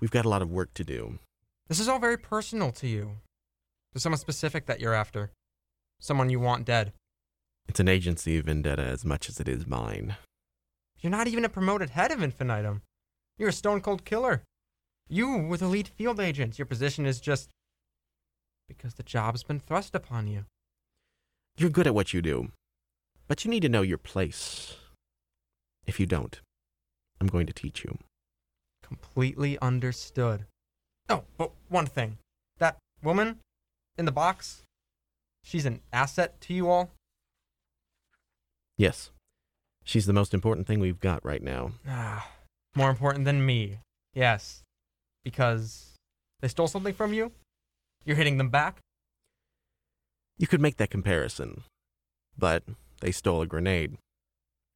We've 0.00 0.10
got 0.10 0.24
a 0.24 0.28
lot 0.28 0.42
of 0.42 0.50
work 0.50 0.74
to 0.74 0.84
do. 0.84 1.18
This 1.68 1.80
is 1.80 1.88
all 1.88 1.98
very 1.98 2.16
personal 2.16 2.72
to 2.72 2.86
you. 2.86 3.18
There's 3.92 4.02
someone 4.02 4.18
specific 4.18 4.66
that 4.66 4.80
you're 4.80 4.94
after. 4.94 5.32
Someone 6.00 6.30
you 6.30 6.38
want 6.38 6.64
dead. 6.64 6.92
It's 7.68 7.80
an 7.80 7.88
agency 7.88 8.40
vendetta 8.40 8.82
as 8.82 9.04
much 9.04 9.28
as 9.28 9.40
it 9.40 9.48
is 9.48 9.66
mine. 9.66 10.16
You're 11.00 11.10
not 11.10 11.28
even 11.28 11.44
a 11.44 11.48
promoted 11.48 11.90
head 11.90 12.10
of 12.10 12.22
Infinitum. 12.22 12.82
You're 13.36 13.50
a 13.50 13.52
stone 13.52 13.80
cold 13.80 14.04
killer. 14.04 14.42
You 15.08 15.38
were 15.38 15.56
the 15.56 15.68
lead 15.68 15.88
field 15.88 16.20
agent. 16.20 16.58
Your 16.58 16.66
position 16.66 17.06
is 17.06 17.20
just 17.20 17.50
because 18.68 18.94
the 18.94 19.02
job's 19.02 19.42
been 19.42 19.60
thrust 19.60 19.94
upon 19.94 20.26
you. 20.28 20.44
You're 21.56 21.70
good 21.70 21.86
at 21.86 21.94
what 21.94 22.12
you 22.12 22.22
do, 22.22 22.48
but 23.26 23.44
you 23.44 23.50
need 23.50 23.62
to 23.62 23.68
know 23.68 23.82
your 23.82 23.98
place. 23.98 24.76
If 25.86 25.98
you 25.98 26.06
don't, 26.06 26.40
I'm 27.20 27.26
going 27.26 27.46
to 27.46 27.52
teach 27.52 27.84
you. 27.84 27.98
Completely 28.82 29.58
understood. 29.60 30.46
Oh, 31.08 31.24
but 31.36 31.50
one 31.68 31.86
thing. 31.86 32.18
That 32.58 32.76
woman 33.02 33.38
in 33.96 34.04
the 34.04 34.12
box, 34.12 34.62
she's 35.42 35.66
an 35.66 35.80
asset 35.92 36.40
to 36.42 36.54
you 36.54 36.68
all? 36.68 36.90
Yes, 38.76 39.10
she's 39.84 40.06
the 40.06 40.12
most 40.12 40.32
important 40.32 40.66
thing 40.66 40.78
we've 40.78 41.00
got 41.00 41.24
right 41.24 41.42
now. 41.42 41.72
Ah, 41.88 42.30
more 42.76 42.90
important 42.90 43.24
than 43.24 43.44
me. 43.44 43.78
Yes. 44.14 44.62
Because 45.24 45.96
they 46.40 46.48
stole 46.48 46.68
something 46.68 46.94
from 46.94 47.12
you? 47.12 47.32
You're 48.04 48.16
hitting 48.16 48.38
them 48.38 48.50
back? 48.50 48.78
You 50.38 50.46
could 50.46 50.60
make 50.60 50.76
that 50.76 50.90
comparison, 50.90 51.64
but 52.38 52.62
they 53.00 53.10
stole 53.10 53.42
a 53.42 53.46
grenade. 53.46 53.98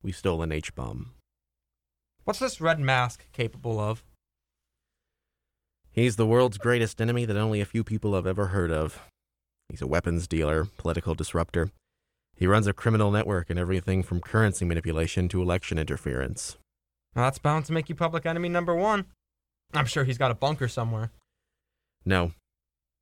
We 0.03 0.11
stole 0.11 0.43
an 0.43 0.51
H 0.51 0.75
bomb. 0.75 1.13
What's 2.25 2.39
this 2.39 2.61
red 2.61 2.79
mask 2.79 3.27
capable 3.33 3.81
of? 3.81 4.05
He's 5.91 6.17
the 6.17 6.27
world's 6.27 6.57
greatest 6.57 7.01
enemy 7.01 7.25
that 7.25 7.37
only 7.37 7.61
a 7.61 7.67
few 7.67 7.83
people 7.83 8.15
have 8.15 8.27
ever 8.27 8.47
heard 8.47 8.71
of. 8.71 9.01
He's 9.69 9.83
a 9.83 9.87
weapons 9.87 10.29
dealer, 10.29 10.67
political 10.79 11.15
disruptor. 11.15 11.71
He 12.37 12.47
runs 12.47 12.67
a 12.67 12.73
criminal 12.73 13.11
network 13.11 13.51
in 13.51 13.59
everything 13.59 14.03
from 14.03 14.21
currency 14.21 14.65
manipulation 14.65 15.29
to 15.29 15.43
election 15.43 15.79
interference. 15.79 16.57
Well, 17.15 17.25
that's 17.25 17.39
bound 17.39 17.65
to 17.67 17.73
make 17.73 17.89
you 17.89 17.95
public 17.95 18.25
enemy 18.25 18.49
number 18.49 18.75
one. 18.75 19.07
I'm 19.75 19.87
sure 19.87 20.05
he's 20.05 20.19
got 20.19 20.31
a 20.31 20.37
bunker 20.37 20.69
somewhere. 20.69 21.11
No. 22.05 22.33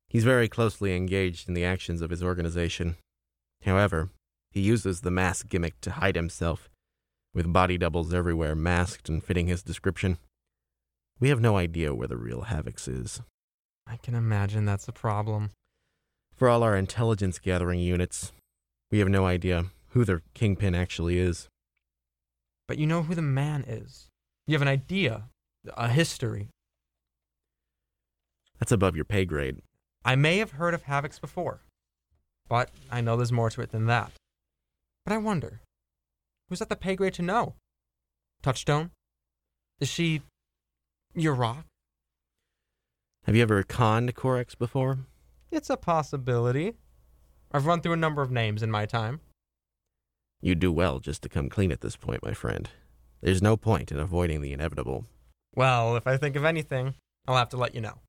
He's 0.09 0.23
very 0.23 0.49
closely 0.49 0.95
engaged 0.95 1.47
in 1.47 1.53
the 1.53 1.63
actions 1.63 2.01
of 2.01 2.09
his 2.09 2.23
organization. 2.23 2.95
However, 3.63 4.09
he 4.51 4.61
uses 4.61 5.01
the 5.01 5.11
mask 5.11 5.47
gimmick 5.47 5.79
to 5.81 5.91
hide 5.91 6.15
himself, 6.15 6.69
with 7.33 7.53
body 7.53 7.77
doubles 7.77 8.13
everywhere 8.13 8.55
masked 8.55 9.09
and 9.09 9.23
fitting 9.23 9.47
his 9.47 9.63
description. 9.63 10.17
We 11.19 11.29
have 11.29 11.39
no 11.39 11.57
idea 11.57 11.93
where 11.93 12.07
the 12.07 12.17
real 12.17 12.43
Havocs 12.43 12.87
is. 12.87 13.21
I 13.87 13.97
can 13.97 14.15
imagine 14.15 14.65
that's 14.65 14.87
a 14.87 14.93
problem. 14.93 15.51
For 16.33 16.49
all 16.49 16.63
our 16.63 16.75
intelligence 16.75 17.39
gathering 17.39 17.79
units, 17.79 18.31
we 18.89 18.99
have 18.99 19.09
no 19.09 19.25
idea 19.25 19.65
who 19.89 20.03
their 20.03 20.21
kingpin 20.33 20.73
actually 20.73 21.19
is. 21.19 21.47
But 22.67 22.77
you 22.77 22.87
know 22.87 23.03
who 23.03 23.15
the 23.15 23.21
man 23.21 23.63
is. 23.67 24.07
You 24.47 24.55
have 24.55 24.61
an 24.61 24.67
idea, 24.67 25.25
a 25.77 25.89
history. 25.89 26.47
That's 28.59 28.71
above 28.71 28.95
your 28.95 29.05
pay 29.05 29.25
grade. 29.25 29.61
I 30.03 30.15
may 30.15 30.37
have 30.37 30.51
heard 30.51 30.73
of 30.73 30.85
Havocs 30.85 31.21
before, 31.21 31.61
but 32.47 32.69
I 32.91 33.01
know 33.01 33.15
there's 33.15 33.31
more 33.31 33.49
to 33.49 33.61
it 33.61 33.71
than 33.71 33.85
that. 33.85 34.11
But 35.05 35.13
I 35.13 35.17
wonder, 35.17 35.61
who's 36.51 36.61
at 36.61 36.67
the 36.67 36.75
pay 36.75 36.97
grade 36.97 37.13
to 37.13 37.21
know? 37.21 37.55
Touchstone? 38.43 38.91
Is 39.79 39.87
she 39.87 40.21
your 41.15 41.33
rock? 41.33 41.65
Have 43.23 43.37
you 43.37 43.41
ever 43.41 43.63
conned 43.63 44.13
Corex 44.15 44.57
before? 44.57 44.99
It's 45.49 45.69
a 45.69 45.77
possibility. 45.77 46.73
I've 47.53 47.65
run 47.65 47.79
through 47.79 47.93
a 47.93 47.97
number 47.97 48.21
of 48.21 48.31
names 48.31 48.61
in 48.61 48.69
my 48.69 48.85
time. 48.85 49.21
You 50.41 50.55
do 50.55 50.73
well 50.73 50.99
just 50.99 51.21
to 51.21 51.29
come 51.29 51.47
clean 51.47 51.71
at 51.71 51.79
this 51.79 51.95
point, 51.95 52.21
my 52.21 52.33
friend. 52.33 52.69
There's 53.21 53.41
no 53.41 53.55
point 53.55 53.89
in 53.89 53.97
avoiding 53.97 54.41
the 54.41 54.51
inevitable. 54.51 55.05
Well, 55.55 55.95
if 55.95 56.05
I 56.05 56.17
think 56.17 56.35
of 56.35 56.43
anything, 56.43 56.95
I'll 57.29 57.37
have 57.37 57.49
to 57.49 57.57
let 57.57 57.73
you 57.73 57.79
know. 57.79 57.99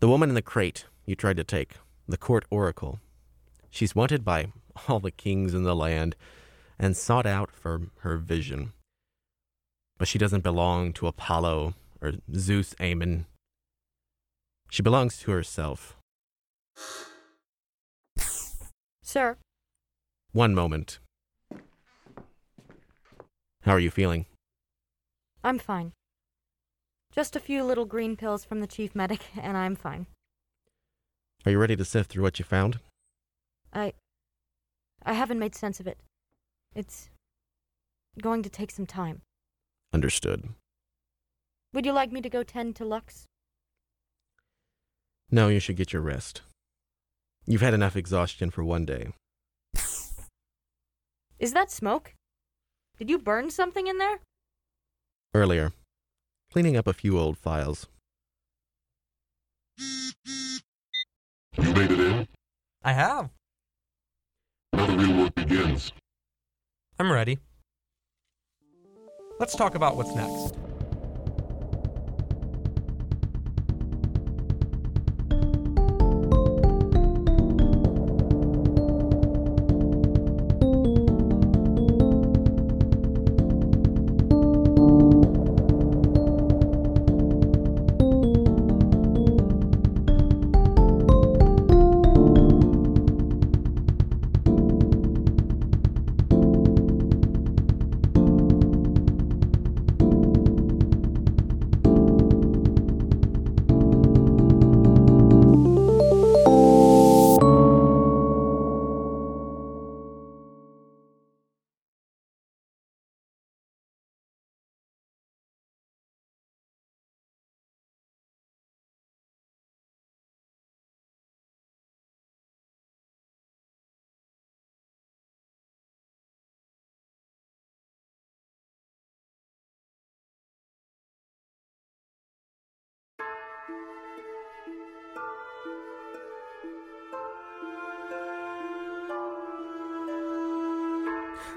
The 0.00 0.08
woman 0.08 0.28
in 0.28 0.34
the 0.34 0.42
crate 0.42 0.84
you 1.06 1.14
tried 1.14 1.38
to 1.38 1.44
take, 1.44 1.76
the 2.06 2.18
court 2.18 2.44
oracle. 2.50 3.00
She's 3.70 3.94
wanted 3.94 4.26
by 4.26 4.52
all 4.88 5.00
the 5.00 5.10
kings 5.10 5.54
in 5.54 5.62
the 5.62 5.74
land 5.74 6.16
and 6.78 6.96
sought 6.96 7.26
out 7.26 7.50
for 7.50 7.82
her 8.00 8.16
vision. 8.16 8.72
But 9.98 10.08
she 10.08 10.18
doesn't 10.18 10.42
belong 10.42 10.92
to 10.94 11.06
Apollo 11.06 11.74
or 12.02 12.12
Zeus 12.34 12.74
Ammon. 12.78 13.26
She 14.70 14.82
belongs 14.82 15.18
to 15.20 15.30
herself. 15.30 15.96
Sir, 19.02 19.36
One 20.32 20.54
moment. 20.54 20.98
How 23.62 23.72
are 23.72 23.80
you 23.80 23.90
feeling? 23.90 24.26
I'm 25.42 25.58
fine. 25.58 25.92
Just 27.12 27.34
a 27.36 27.40
few 27.40 27.64
little 27.64 27.86
green 27.86 28.16
pills 28.16 28.44
from 28.44 28.60
the 28.60 28.66
chief 28.66 28.94
medic, 28.94 29.20
and 29.40 29.56
I'm 29.56 29.76
fine. 29.76 30.06
Are 31.46 31.52
you 31.52 31.58
ready 31.58 31.76
to 31.76 31.84
sift 31.84 32.10
through 32.10 32.24
what 32.24 32.38
you 32.38 32.44
found? 32.44 32.80
I. 33.72 33.94
I 35.04 35.12
haven't 35.12 35.38
made 35.38 35.54
sense 35.54 35.80
of 35.80 35.86
it. 35.86 35.98
It's 36.76 37.08
going 38.20 38.42
to 38.42 38.50
take 38.50 38.70
some 38.70 38.84
time. 38.84 39.22
Understood. 39.94 40.50
Would 41.72 41.86
you 41.86 41.92
like 41.92 42.12
me 42.12 42.20
to 42.20 42.28
go 42.28 42.42
tend 42.42 42.76
to 42.76 42.84
Lux? 42.84 43.24
No, 45.30 45.48
you 45.48 45.58
should 45.58 45.76
get 45.76 45.94
your 45.94 46.02
rest. 46.02 46.42
You've 47.46 47.62
had 47.62 47.72
enough 47.72 47.96
exhaustion 47.96 48.50
for 48.50 48.62
one 48.62 48.84
day. 48.84 49.08
Is 51.38 51.54
that 51.54 51.70
smoke? 51.70 52.12
Did 52.98 53.08
you 53.08 53.18
burn 53.18 53.50
something 53.50 53.86
in 53.86 53.96
there? 53.96 54.18
Earlier, 55.32 55.72
cleaning 56.52 56.76
up 56.76 56.86
a 56.86 56.92
few 56.92 57.18
old 57.18 57.38
files. 57.38 57.86
You 59.78 60.12
made 61.56 61.90
it 61.90 62.00
in? 62.00 62.28
I 62.82 62.92
have. 62.92 63.30
Now 64.74 64.86
the 64.86 64.96
real 64.98 65.16
work 65.20 65.34
begins. 65.34 65.92
I'm 66.98 67.12
ready. 67.12 67.38
Let's 69.38 69.54
talk 69.54 69.74
about 69.74 69.96
what's 69.96 70.14
next. 70.14 70.65